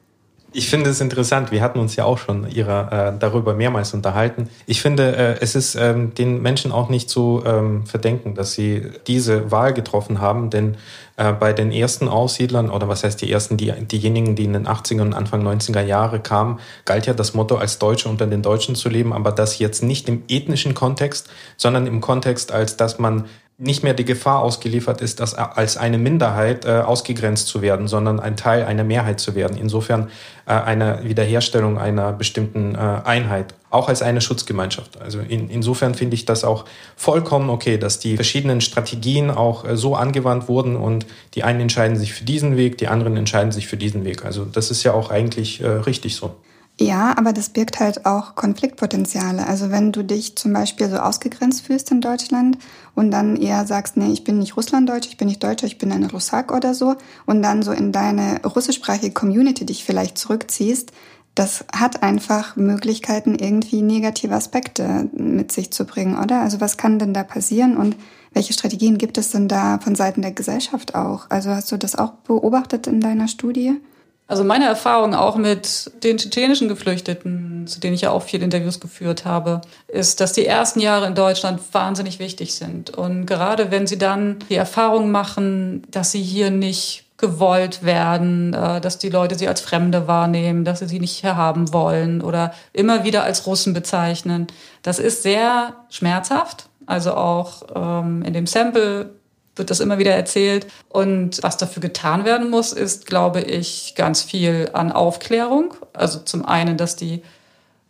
Ich 0.56 0.68
finde 0.68 0.88
es 0.90 1.00
interessant. 1.00 1.50
Wir 1.50 1.62
hatten 1.62 1.80
uns 1.80 1.96
ja 1.96 2.04
auch 2.04 2.16
schon 2.16 2.48
ihrer, 2.48 3.08
äh, 3.08 3.12
darüber 3.18 3.54
mehrmals 3.54 3.92
unterhalten. 3.92 4.48
Ich 4.66 4.80
finde, 4.80 5.16
äh, 5.16 5.36
es 5.40 5.56
ist 5.56 5.74
ähm, 5.74 6.14
den 6.14 6.42
Menschen 6.42 6.70
auch 6.70 6.88
nicht 6.88 7.10
zu 7.10 7.42
ähm, 7.44 7.84
verdenken, 7.86 8.36
dass 8.36 8.52
sie 8.52 8.82
diese 9.08 9.50
Wahl 9.50 9.74
getroffen 9.74 10.20
haben, 10.20 10.50
denn 10.50 10.76
äh, 11.16 11.32
bei 11.32 11.52
den 11.52 11.72
ersten 11.72 12.06
Aussiedlern, 12.06 12.70
oder 12.70 12.86
was 12.86 13.02
heißt 13.02 13.20
die 13.20 13.32
ersten, 13.32 13.56
die, 13.56 13.72
diejenigen, 13.72 14.36
die 14.36 14.44
in 14.44 14.52
den 14.52 14.68
80er 14.68 15.02
und 15.02 15.12
Anfang 15.12 15.44
90er 15.44 15.82
Jahre 15.82 16.20
kamen, 16.20 16.60
galt 16.84 17.06
ja 17.06 17.14
das 17.14 17.34
Motto, 17.34 17.56
als 17.56 17.80
Deutsche 17.80 18.08
unter 18.08 18.28
den 18.28 18.42
Deutschen 18.42 18.76
zu 18.76 18.88
leben, 18.88 19.12
aber 19.12 19.32
das 19.32 19.58
jetzt 19.58 19.82
nicht 19.82 20.08
im 20.08 20.22
ethnischen 20.28 20.74
Kontext, 20.74 21.30
sondern 21.56 21.88
im 21.88 22.00
Kontext, 22.00 22.52
als 22.52 22.76
dass 22.76 23.00
man 23.00 23.24
nicht 23.56 23.84
mehr 23.84 23.94
die 23.94 24.04
Gefahr 24.04 24.42
ausgeliefert 24.42 25.00
ist, 25.00 25.20
dass 25.20 25.34
als 25.34 25.76
eine 25.76 25.96
Minderheit 25.96 26.64
äh, 26.64 26.80
ausgegrenzt 26.80 27.46
zu 27.46 27.62
werden, 27.62 27.86
sondern 27.86 28.18
ein 28.18 28.36
Teil 28.36 28.64
einer 28.64 28.82
Mehrheit 28.82 29.20
zu 29.20 29.36
werden. 29.36 29.56
Insofern 29.56 30.10
äh, 30.46 30.54
eine 30.54 31.04
Wiederherstellung 31.04 31.78
einer 31.78 32.12
bestimmten 32.12 32.74
äh, 32.74 32.78
Einheit, 32.78 33.54
auch 33.70 33.88
als 33.88 34.02
eine 34.02 34.20
Schutzgemeinschaft. 34.20 35.00
Also 35.00 35.20
in, 35.20 35.50
insofern 35.50 35.94
finde 35.94 36.14
ich 36.14 36.24
das 36.24 36.42
auch 36.42 36.64
vollkommen 36.96 37.48
okay, 37.48 37.78
dass 37.78 38.00
die 38.00 38.16
verschiedenen 38.16 38.60
Strategien 38.60 39.30
auch 39.30 39.64
äh, 39.64 39.76
so 39.76 39.94
angewandt 39.94 40.48
wurden 40.48 40.74
und 40.74 41.06
die 41.34 41.44
einen 41.44 41.60
entscheiden 41.60 41.96
sich 41.96 42.12
für 42.12 42.24
diesen 42.24 42.56
Weg, 42.56 42.78
die 42.78 42.88
anderen 42.88 43.16
entscheiden 43.16 43.52
sich 43.52 43.68
für 43.68 43.76
diesen 43.76 44.04
Weg. 44.04 44.24
Also 44.24 44.44
das 44.44 44.72
ist 44.72 44.82
ja 44.82 44.94
auch 44.94 45.10
eigentlich 45.10 45.60
äh, 45.60 45.68
richtig 45.68 46.16
so. 46.16 46.34
Ja, 46.80 47.16
aber 47.16 47.32
das 47.32 47.50
birgt 47.50 47.78
halt 47.78 48.04
auch 48.04 48.34
Konfliktpotenziale. 48.34 49.46
Also 49.46 49.70
wenn 49.70 49.92
du 49.92 50.02
dich 50.02 50.36
zum 50.36 50.52
Beispiel 50.52 50.90
so 50.90 50.96
ausgegrenzt 50.96 51.64
fühlst 51.64 51.92
in 51.92 52.00
Deutschland 52.00 52.58
und 52.96 53.12
dann 53.12 53.36
eher 53.36 53.64
sagst, 53.64 53.96
nee, 53.96 54.12
ich 54.12 54.24
bin 54.24 54.40
nicht 54.40 54.56
Russlanddeutsch, 54.56 55.06
ich 55.06 55.16
bin 55.16 55.28
nicht 55.28 55.42
Deutscher, 55.42 55.68
ich 55.68 55.78
bin 55.78 55.92
ein 55.92 56.04
Russak 56.04 56.52
oder 56.52 56.74
so 56.74 56.96
und 57.26 57.42
dann 57.42 57.62
so 57.62 57.70
in 57.70 57.92
deine 57.92 58.40
russischsprachige 58.44 59.14
Community 59.14 59.64
dich 59.64 59.84
vielleicht 59.84 60.18
zurückziehst, 60.18 60.90
das 61.36 61.64
hat 61.72 62.02
einfach 62.02 62.56
Möglichkeiten, 62.56 63.36
irgendwie 63.36 63.82
negative 63.82 64.34
Aspekte 64.34 65.08
mit 65.12 65.52
sich 65.52 65.70
zu 65.72 65.84
bringen, 65.84 66.18
oder? 66.18 66.40
Also 66.40 66.60
was 66.60 66.76
kann 66.76 66.98
denn 66.98 67.14
da 67.14 67.22
passieren 67.22 67.76
und 67.76 67.96
welche 68.32 68.52
Strategien 68.52 68.98
gibt 68.98 69.16
es 69.16 69.30
denn 69.30 69.46
da 69.46 69.78
von 69.78 69.94
Seiten 69.94 70.22
der 70.22 70.32
Gesellschaft 70.32 70.96
auch? 70.96 71.30
Also 71.30 71.50
hast 71.50 71.70
du 71.70 71.76
das 71.76 71.94
auch 71.94 72.12
beobachtet 72.24 72.88
in 72.88 73.00
deiner 73.00 73.28
Studie? 73.28 73.80
Also 74.26 74.42
meine 74.42 74.64
Erfahrung 74.64 75.14
auch 75.14 75.36
mit 75.36 75.90
den 76.02 76.16
tschetschenischen 76.16 76.68
Geflüchteten, 76.68 77.66
zu 77.66 77.78
denen 77.78 77.94
ich 77.94 78.00
ja 78.02 78.10
auch 78.10 78.22
viele 78.22 78.44
Interviews 78.44 78.80
geführt 78.80 79.26
habe, 79.26 79.60
ist, 79.86 80.20
dass 80.20 80.32
die 80.32 80.46
ersten 80.46 80.80
Jahre 80.80 81.06
in 81.06 81.14
Deutschland 81.14 81.60
wahnsinnig 81.72 82.18
wichtig 82.18 82.54
sind. 82.54 82.90
Und 82.90 83.26
gerade 83.26 83.70
wenn 83.70 83.86
sie 83.86 83.98
dann 83.98 84.38
die 84.48 84.54
Erfahrung 84.54 85.10
machen, 85.10 85.82
dass 85.90 86.10
sie 86.10 86.22
hier 86.22 86.50
nicht 86.50 87.04
gewollt 87.18 87.84
werden, 87.84 88.54
äh, 88.54 88.80
dass 88.80 88.98
die 88.98 89.10
Leute 89.10 89.34
sie 89.34 89.46
als 89.46 89.60
Fremde 89.60 90.08
wahrnehmen, 90.08 90.64
dass 90.64 90.80
sie 90.80 90.88
sie 90.88 91.00
nicht 91.00 91.22
herhaben 91.22 91.72
wollen 91.72 92.20
oder 92.22 92.52
immer 92.72 93.04
wieder 93.04 93.24
als 93.24 93.46
Russen 93.46 93.72
bezeichnen. 93.72 94.46
Das 94.82 94.98
ist 94.98 95.22
sehr 95.22 95.74
schmerzhaft. 95.90 96.68
Also 96.86 97.14
auch 97.14 97.62
ähm, 97.74 98.22
in 98.22 98.32
dem 98.32 98.46
Sample 98.46 99.14
wird 99.56 99.70
das 99.70 99.80
immer 99.80 99.98
wieder 99.98 100.12
erzählt. 100.12 100.66
Und 100.88 101.42
was 101.42 101.56
dafür 101.56 101.80
getan 101.80 102.24
werden 102.24 102.50
muss, 102.50 102.72
ist, 102.72 103.06
glaube 103.06 103.40
ich, 103.40 103.94
ganz 103.96 104.22
viel 104.22 104.70
an 104.72 104.92
Aufklärung. 104.92 105.74
Also 105.92 106.20
zum 106.20 106.44
einen, 106.44 106.76
dass 106.76 106.96
die 106.96 107.22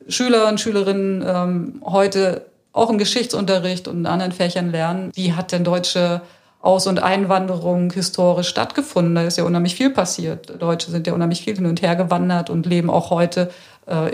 Schüler 0.09 0.48
und 0.48 0.61
Schülerinnen 0.61 1.24
ähm, 1.27 1.83
heute 1.85 2.46
auch 2.72 2.90
im 2.90 2.98
Geschichtsunterricht 2.98 3.88
und 3.88 3.98
in 3.98 4.07
anderen 4.07 4.33
Fächern 4.33 4.70
lernen, 4.70 5.11
wie 5.14 5.33
hat 5.33 5.53
denn 5.53 5.64
deutsche 5.64 6.22
Aus- 6.61 6.87
und 6.87 6.98
Einwanderung 6.98 7.92
historisch 7.92 8.48
stattgefunden. 8.48 9.14
Da 9.14 9.22
ist 9.24 9.37
ja 9.37 9.44
unheimlich 9.44 9.74
viel 9.74 9.90
passiert. 9.90 10.61
Deutsche 10.61 10.90
sind 10.90 11.07
ja 11.07 11.12
unheimlich 11.12 11.42
viel 11.42 11.55
hin 11.55 11.66
und 11.66 11.83
her 11.83 11.94
gewandert 11.94 12.48
und 12.48 12.64
leben 12.64 12.88
auch 12.88 13.11
heute 13.11 13.50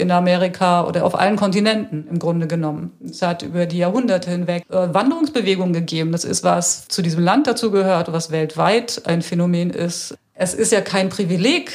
in 0.00 0.10
Amerika 0.10 0.84
oder 0.86 1.04
auf 1.04 1.18
allen 1.18 1.36
Kontinenten 1.36 2.06
im 2.08 2.18
Grunde 2.18 2.46
genommen. 2.46 2.92
Es 3.04 3.22
hat 3.22 3.42
über 3.42 3.66
die 3.66 3.78
Jahrhunderte 3.78 4.30
hinweg 4.30 4.64
äh, 4.68 4.92
Wanderungsbewegungen 4.92 5.72
gegeben. 5.72 6.12
Das 6.12 6.24
ist 6.24 6.42
was 6.42 6.88
zu 6.88 7.02
diesem 7.02 7.22
Land 7.22 7.46
dazu 7.46 7.70
gehört, 7.70 8.12
was 8.12 8.30
weltweit 8.30 9.02
ein 9.06 9.22
Phänomen 9.22 9.70
ist. 9.70 10.16
Es 10.34 10.54
ist 10.54 10.72
ja 10.72 10.80
kein 10.80 11.08
Privileg, 11.08 11.72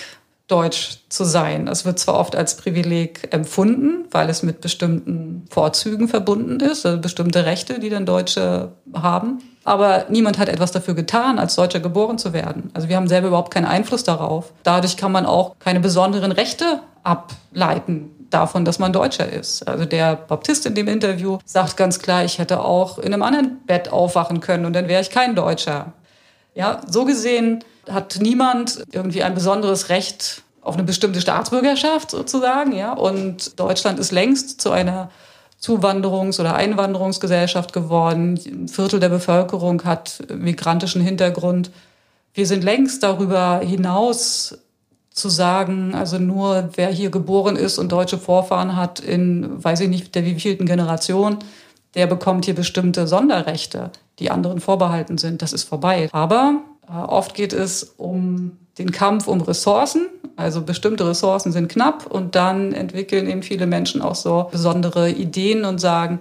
Deutsch 0.47 0.99
zu 1.09 1.23
sein. 1.23 1.67
Es 1.67 1.85
wird 1.85 1.97
zwar 1.97 2.19
oft 2.19 2.35
als 2.35 2.55
Privileg 2.55 3.33
empfunden, 3.33 4.05
weil 4.11 4.29
es 4.29 4.43
mit 4.43 4.61
bestimmten 4.61 5.45
Vorzügen 5.49 6.07
verbunden 6.07 6.59
ist, 6.59 6.85
also 6.85 6.99
bestimmte 6.99 7.45
Rechte, 7.45 7.79
die 7.79 7.89
dann 7.89 8.05
Deutsche 8.05 8.73
haben. 8.93 9.41
Aber 9.63 10.05
niemand 10.09 10.37
hat 10.37 10.47
etwas 10.47 10.71
dafür 10.71 10.93
getan, 10.93 11.39
als 11.39 11.55
Deutscher 11.55 11.79
geboren 11.79 12.19
zu 12.19 12.31
werden. 12.31 12.69
Also 12.75 12.89
wir 12.89 12.95
haben 12.95 13.07
selber 13.07 13.29
überhaupt 13.29 13.51
keinen 13.51 13.65
Einfluss 13.65 14.03
darauf. 14.03 14.53
Dadurch 14.61 14.97
kann 14.97 15.11
man 15.11 15.25
auch 15.25 15.55
keine 15.57 15.79
besonderen 15.79 16.31
Rechte 16.31 16.81
ableiten 17.05 18.11
davon, 18.29 18.65
dass 18.65 18.79
man 18.79 18.91
Deutscher 18.91 19.31
ist. 19.31 19.67
Also 19.67 19.85
der 19.85 20.15
Baptist 20.15 20.65
in 20.65 20.75
dem 20.75 20.87
Interview 20.87 21.37
sagt 21.45 21.77
ganz 21.77 21.99
klar, 21.99 22.25
ich 22.25 22.39
hätte 22.39 22.59
auch 22.61 22.97
in 22.99 23.13
einem 23.13 23.23
anderen 23.23 23.59
Bett 23.65 23.91
aufwachen 23.91 24.41
können 24.41 24.65
und 24.65 24.73
dann 24.73 24.87
wäre 24.87 25.01
ich 25.01 25.09
kein 25.09 25.35
Deutscher. 25.35 25.93
Ja, 26.53 26.81
so 26.89 27.05
gesehen 27.05 27.63
hat 27.89 28.17
niemand 28.19 28.83
irgendwie 28.91 29.23
ein 29.23 29.35
besonderes 29.35 29.89
Recht 29.89 30.43
auf 30.61 30.73
eine 30.73 30.83
bestimmte 30.83 31.21
Staatsbürgerschaft 31.21 32.11
sozusagen, 32.11 32.73
ja. 32.73 32.93
Und 32.93 33.59
Deutschland 33.59 33.99
ist 33.99 34.11
längst 34.11 34.59
zu 34.61 34.71
einer 34.71 35.11
Zuwanderungs- 35.61 36.39
oder 36.39 36.55
Einwanderungsgesellschaft 36.55 37.71
geworden. 37.71 38.39
Ein 38.45 38.67
Viertel 38.67 38.99
der 38.99 39.09
Bevölkerung 39.09 39.83
hat 39.83 40.23
migrantischen 40.33 41.01
Hintergrund. 41.01 41.71
Wir 42.33 42.47
sind 42.47 42.63
längst 42.63 43.03
darüber 43.03 43.59
hinaus 43.63 44.57
zu 45.15 45.29
sagen, 45.29 45.95
also 45.95 46.19
nur 46.19 46.69
wer 46.75 46.89
hier 46.89 47.09
geboren 47.09 47.55
ist 47.55 47.79
und 47.79 47.91
deutsche 47.91 48.17
Vorfahren 48.17 48.75
hat 48.75 48.99
in, 48.99 49.63
weiß 49.63 49.79
ich 49.79 49.89
nicht, 49.89 50.13
der 50.13 50.25
wievielten 50.25 50.65
Generation, 50.65 51.39
der 51.95 52.05
bekommt 52.05 52.43
hier 52.43 52.53
bestimmte 52.53 53.07
Sonderrechte, 53.07 53.91
die 54.19 54.29
anderen 54.29 54.59
vorbehalten 54.59 55.17
sind. 55.17 55.41
Das 55.41 55.53
ist 55.53 55.63
vorbei. 55.63 56.09
Aber 56.11 56.61
äh, 56.87 56.91
oft 56.91 57.33
geht 57.33 57.53
es 57.53 57.93
um 57.95 58.57
den 58.77 58.91
Kampf 58.91 59.29
um 59.29 59.39
Ressourcen. 59.39 60.07
Also 60.35 60.61
bestimmte 60.61 61.07
Ressourcen 61.07 61.53
sind 61.53 61.69
knapp 61.69 62.05
und 62.07 62.35
dann 62.35 62.73
entwickeln 62.73 63.29
eben 63.29 63.41
viele 63.41 63.67
Menschen 63.67 64.01
auch 64.01 64.15
so 64.15 64.49
besondere 64.51 65.09
Ideen 65.09 65.63
und 65.63 65.79
sagen, 65.79 66.19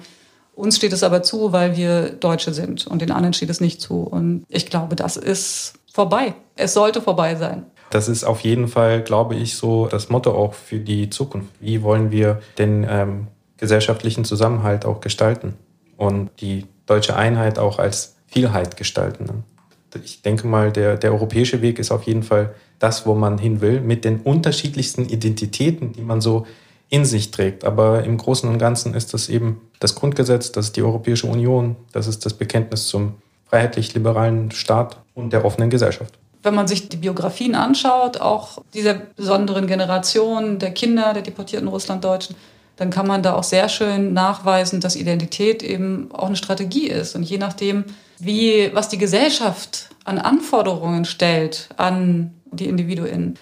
uns 0.54 0.76
steht 0.76 0.92
es 0.92 1.02
aber 1.02 1.24
zu, 1.24 1.52
weil 1.52 1.76
wir 1.76 2.10
Deutsche 2.10 2.54
sind 2.54 2.86
und 2.86 3.02
den 3.02 3.10
anderen 3.10 3.34
steht 3.34 3.50
es 3.50 3.60
nicht 3.60 3.80
zu. 3.80 4.02
Und 4.02 4.44
ich 4.48 4.70
glaube, 4.70 4.94
das 4.94 5.16
ist 5.16 5.74
vorbei. 5.92 6.34
Es 6.54 6.74
sollte 6.74 7.02
vorbei 7.02 7.34
sein. 7.34 7.66
Das 7.94 8.08
ist 8.08 8.24
auf 8.24 8.40
jeden 8.40 8.66
Fall, 8.66 9.02
glaube 9.02 9.36
ich, 9.36 9.54
so 9.54 9.86
das 9.86 10.08
Motto 10.08 10.32
auch 10.32 10.54
für 10.54 10.80
die 10.80 11.10
Zukunft. 11.10 11.50
Wie 11.60 11.84
wollen 11.84 12.10
wir 12.10 12.40
den 12.58 12.84
ähm, 12.90 13.28
gesellschaftlichen 13.56 14.24
Zusammenhalt 14.24 14.84
auch 14.84 15.00
gestalten 15.00 15.54
und 15.96 16.30
die 16.40 16.66
deutsche 16.86 17.14
Einheit 17.14 17.56
auch 17.56 17.78
als 17.78 18.16
Vielheit 18.26 18.76
gestalten? 18.76 19.26
Ne? 19.26 20.00
Ich 20.02 20.22
denke 20.22 20.48
mal, 20.48 20.72
der, 20.72 20.96
der 20.96 21.12
europäische 21.12 21.62
Weg 21.62 21.78
ist 21.78 21.92
auf 21.92 22.02
jeden 22.02 22.24
Fall 22.24 22.56
das, 22.80 23.06
wo 23.06 23.14
man 23.14 23.38
hin 23.38 23.60
will, 23.60 23.80
mit 23.80 24.04
den 24.04 24.22
unterschiedlichsten 24.22 25.08
Identitäten, 25.08 25.92
die 25.92 26.02
man 26.02 26.20
so 26.20 26.48
in 26.88 27.04
sich 27.04 27.30
trägt. 27.30 27.62
Aber 27.62 28.02
im 28.02 28.18
Großen 28.18 28.50
und 28.50 28.58
Ganzen 28.58 28.94
ist 28.94 29.14
das 29.14 29.28
eben 29.28 29.60
das 29.78 29.94
Grundgesetz, 29.94 30.50
das 30.50 30.66
ist 30.66 30.76
die 30.76 30.82
Europäische 30.82 31.28
Union, 31.28 31.76
das 31.92 32.08
ist 32.08 32.26
das 32.26 32.34
Bekenntnis 32.34 32.88
zum 32.88 33.14
freiheitlich-liberalen 33.44 34.50
Staat 34.50 35.00
und 35.14 35.32
der 35.32 35.44
offenen 35.44 35.70
Gesellschaft. 35.70 36.18
Wenn 36.44 36.54
man 36.54 36.68
sich 36.68 36.88
die 36.90 36.98
Biografien 36.98 37.54
anschaut, 37.54 38.20
auch 38.20 38.62
dieser 38.74 38.94
besonderen 38.94 39.66
Generation 39.66 40.58
der 40.58 40.72
Kinder 40.72 41.14
der 41.14 41.22
deportierten 41.22 41.68
Russlanddeutschen, 41.68 42.36
dann 42.76 42.90
kann 42.90 43.06
man 43.06 43.22
da 43.22 43.34
auch 43.34 43.44
sehr 43.44 43.68
schön 43.68 44.12
nachweisen, 44.12 44.80
dass 44.80 44.94
Identität 44.94 45.62
eben 45.62 46.10
auch 46.12 46.26
eine 46.26 46.36
Strategie 46.36 46.88
ist. 46.88 47.16
Und 47.16 47.22
je 47.22 47.38
nachdem, 47.38 47.84
wie, 48.18 48.70
was 48.74 48.88
die 48.88 48.98
Gesellschaft 48.98 49.88
an 50.04 50.18
Anforderungen 50.18 51.06
stellt 51.06 51.70
an 51.76 52.34
die 52.52 52.66
Individuen, 52.66 53.38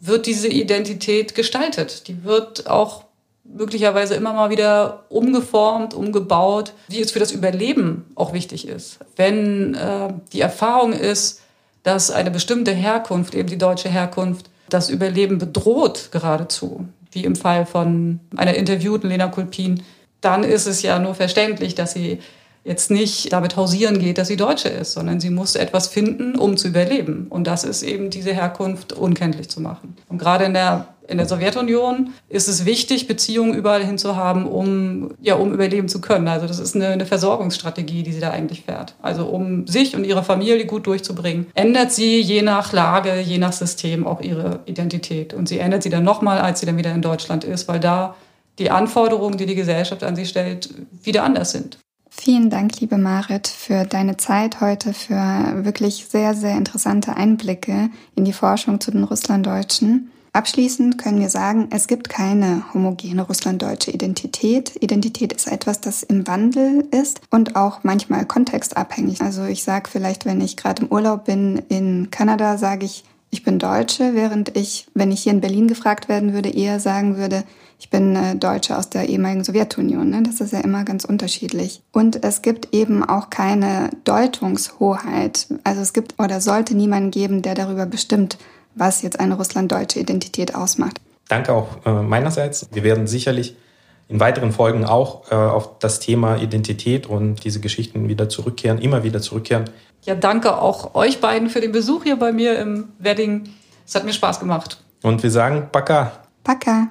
wird 0.00 0.26
diese 0.26 0.48
Identität 0.48 1.34
gestaltet. 1.34 2.06
Die 2.06 2.22
wird 2.22 2.68
auch 2.68 3.04
möglicherweise 3.42 4.14
immer 4.14 4.32
mal 4.32 4.50
wieder 4.50 5.04
umgeformt, 5.08 5.94
umgebaut, 5.94 6.72
wie 6.88 7.00
es 7.00 7.10
für 7.10 7.18
das 7.18 7.32
Überleben 7.32 8.04
auch 8.14 8.32
wichtig 8.32 8.68
ist. 8.68 8.98
Wenn 9.16 9.74
äh, 9.74 10.12
die 10.32 10.40
Erfahrung 10.40 10.92
ist, 10.92 11.42
dass 11.86 12.10
eine 12.10 12.32
bestimmte 12.32 12.72
Herkunft, 12.72 13.32
eben 13.32 13.48
die 13.48 13.58
deutsche 13.58 13.88
Herkunft, 13.88 14.50
das 14.68 14.90
Überleben 14.90 15.38
bedroht 15.38 16.08
geradezu, 16.10 16.88
wie 17.12 17.22
im 17.22 17.36
Fall 17.36 17.64
von 17.64 18.18
einer 18.36 18.54
interviewten 18.54 19.08
Lena 19.08 19.28
Kulpin, 19.28 19.84
dann 20.20 20.42
ist 20.42 20.66
es 20.66 20.82
ja 20.82 20.98
nur 20.98 21.14
verständlich, 21.14 21.76
dass 21.76 21.92
sie 21.92 22.18
jetzt 22.66 22.90
nicht 22.90 23.32
damit 23.32 23.56
hausieren 23.56 23.98
geht, 23.98 24.18
dass 24.18 24.28
sie 24.28 24.36
Deutsche 24.36 24.68
ist, 24.68 24.92
sondern 24.92 25.20
sie 25.20 25.30
muss 25.30 25.54
etwas 25.54 25.86
finden, 25.86 26.34
um 26.34 26.56
zu 26.56 26.68
überleben. 26.68 27.26
Und 27.30 27.46
das 27.46 27.64
ist 27.64 27.82
eben 27.82 28.10
diese 28.10 28.32
Herkunft 28.32 28.92
unkenntlich 28.92 29.48
zu 29.48 29.60
machen. 29.60 29.96
Und 30.08 30.18
gerade 30.18 30.44
in 30.44 30.54
der 30.54 30.88
in 31.08 31.18
der 31.18 31.28
Sowjetunion 31.28 32.10
ist 32.28 32.48
es 32.48 32.64
wichtig, 32.64 33.06
Beziehungen 33.06 33.54
überall 33.54 33.84
hin 33.84 33.96
zu 33.96 34.16
haben, 34.16 34.44
um, 34.44 35.14
ja, 35.20 35.36
um 35.36 35.52
überleben 35.52 35.88
zu 35.88 36.00
können. 36.00 36.26
Also 36.26 36.48
das 36.48 36.58
ist 36.58 36.74
eine, 36.74 36.88
eine 36.88 37.06
Versorgungsstrategie, 37.06 38.02
die 38.02 38.12
sie 38.12 38.18
da 38.18 38.30
eigentlich 38.30 38.62
fährt. 38.62 38.96
Also 39.00 39.26
um 39.26 39.68
sich 39.68 39.94
und 39.94 40.02
ihre 40.02 40.24
Familie 40.24 40.66
gut 40.66 40.88
durchzubringen, 40.88 41.46
ändert 41.54 41.92
sie 41.92 42.20
je 42.20 42.42
nach 42.42 42.72
Lage, 42.72 43.20
je 43.20 43.38
nach 43.38 43.52
System 43.52 44.04
auch 44.04 44.20
ihre 44.20 44.60
Identität. 44.66 45.32
Und 45.32 45.48
sie 45.48 45.60
ändert 45.60 45.84
sie 45.84 45.90
dann 45.90 46.02
nochmal, 46.02 46.38
als 46.40 46.58
sie 46.58 46.66
dann 46.66 46.76
wieder 46.76 46.92
in 46.92 47.02
Deutschland 47.02 47.44
ist, 47.44 47.68
weil 47.68 47.78
da 47.78 48.16
die 48.58 48.70
Anforderungen, 48.70 49.36
die 49.36 49.46
die 49.46 49.54
Gesellschaft 49.54 50.02
an 50.02 50.16
sie 50.16 50.26
stellt, 50.26 50.70
wieder 51.04 51.22
anders 51.22 51.52
sind. 51.52 51.78
Vielen 52.18 52.50
Dank, 52.50 52.80
liebe 52.80 52.98
Marit, 52.98 53.46
für 53.46 53.84
deine 53.84 54.16
Zeit 54.16 54.60
heute, 54.60 54.94
für 54.94 55.64
wirklich 55.64 56.06
sehr, 56.08 56.34
sehr 56.34 56.56
interessante 56.56 57.16
Einblicke 57.16 57.90
in 58.16 58.24
die 58.24 58.32
Forschung 58.32 58.80
zu 58.80 58.90
den 58.90 59.04
Russlanddeutschen. 59.04 60.10
Abschließend 60.32 60.98
können 60.98 61.20
wir 61.20 61.30
sagen, 61.30 61.68
es 61.70 61.86
gibt 61.86 62.08
keine 62.08 62.64
homogene 62.74 63.22
russlanddeutsche 63.22 63.92
Identität. 63.92 64.76
Identität 64.82 65.32
ist 65.32 65.46
etwas, 65.46 65.80
das 65.80 66.02
im 66.02 66.26
Wandel 66.26 66.88
ist 66.90 67.20
und 67.30 67.54
auch 67.54 67.84
manchmal 67.84 68.26
kontextabhängig. 68.26 69.20
Also 69.20 69.44
ich 69.44 69.62
sage 69.62 69.88
vielleicht, 69.88 70.24
wenn 70.24 70.40
ich 70.40 70.56
gerade 70.56 70.82
im 70.82 70.88
Urlaub 70.92 71.26
bin 71.26 71.62
in 71.68 72.10
Kanada, 72.10 72.58
sage 72.58 72.86
ich, 72.86 73.04
ich 73.36 73.42
bin 73.42 73.58
Deutsche, 73.58 74.14
während 74.14 74.56
ich, 74.56 74.86
wenn 74.94 75.12
ich 75.12 75.20
hier 75.20 75.32
in 75.32 75.42
Berlin 75.42 75.68
gefragt 75.68 76.08
werden 76.08 76.32
würde, 76.32 76.48
eher 76.48 76.80
sagen 76.80 77.18
würde, 77.18 77.44
ich 77.78 77.90
bin 77.90 78.16
äh, 78.16 78.34
Deutsche 78.34 78.78
aus 78.78 78.88
der 78.88 79.10
ehemaligen 79.10 79.44
Sowjetunion. 79.44 80.08
Ne? 80.08 80.22
Das 80.22 80.40
ist 80.40 80.54
ja 80.54 80.60
immer 80.60 80.84
ganz 80.84 81.04
unterschiedlich. 81.04 81.82
Und 81.92 82.24
es 82.24 82.40
gibt 82.40 82.72
eben 82.72 83.04
auch 83.04 83.28
keine 83.28 83.90
Deutungshoheit. 84.04 85.48
Also 85.64 85.82
es 85.82 85.92
gibt 85.92 86.18
oder 86.18 86.40
sollte 86.40 86.74
niemanden 86.74 87.10
geben, 87.10 87.42
der 87.42 87.54
darüber 87.54 87.84
bestimmt, 87.84 88.38
was 88.74 89.02
jetzt 89.02 89.20
eine 89.20 89.34
russlanddeutsche 89.34 90.00
Identität 90.00 90.54
ausmacht. 90.54 90.98
Danke 91.28 91.52
auch 91.52 91.84
äh, 91.84 91.90
meinerseits. 91.90 92.68
Wir 92.72 92.84
werden 92.84 93.06
sicherlich 93.06 93.54
in 94.08 94.18
weiteren 94.18 94.52
Folgen 94.52 94.86
auch 94.86 95.30
äh, 95.30 95.34
auf 95.34 95.78
das 95.78 96.00
Thema 96.00 96.36
Identität 96.36 97.06
und 97.06 97.44
diese 97.44 97.60
Geschichten 97.60 98.08
wieder 98.08 98.30
zurückkehren, 98.30 98.78
immer 98.78 99.02
wieder 99.02 99.20
zurückkehren. 99.20 99.64
Ja, 100.06 100.14
danke 100.14 100.56
auch 100.56 100.94
euch 100.94 101.20
beiden 101.20 101.50
für 101.50 101.60
den 101.60 101.72
Besuch 101.72 102.04
hier 102.04 102.16
bei 102.16 102.32
mir 102.32 102.60
im 102.60 102.92
Wedding. 103.00 103.48
Es 103.84 103.96
hat 103.96 104.04
mir 104.04 104.12
Spaß 104.12 104.38
gemacht. 104.38 104.80
Und 105.02 105.20
wir 105.24 105.32
sagen 105.32 105.68
Baka. 105.72 106.12
Baka. 106.44 106.88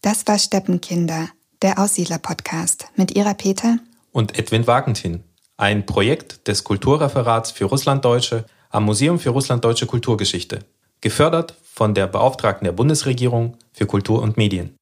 Das 0.00 0.26
war 0.26 0.38
Steppenkinder, 0.38 1.28
der 1.60 1.78
Aussiedler-Podcast 1.78 2.86
mit 2.96 3.14
Ira 3.14 3.34
Peter 3.34 3.76
und 4.12 4.38
Edwin 4.38 4.66
Wagentin. 4.66 5.22
Ein 5.58 5.84
Projekt 5.84 6.48
des 6.48 6.64
Kulturreferats 6.64 7.50
für 7.50 7.66
Russlanddeutsche 7.66 8.46
am 8.70 8.86
Museum 8.86 9.18
für 9.18 9.30
Russlanddeutsche 9.30 9.84
Kulturgeschichte. 9.84 10.60
Gefördert 11.02 11.56
von 11.62 11.92
der 11.92 12.06
Beauftragten 12.06 12.64
der 12.64 12.72
Bundesregierung 12.72 13.58
für 13.74 13.84
Kultur 13.84 14.22
und 14.22 14.38
Medien. 14.38 14.76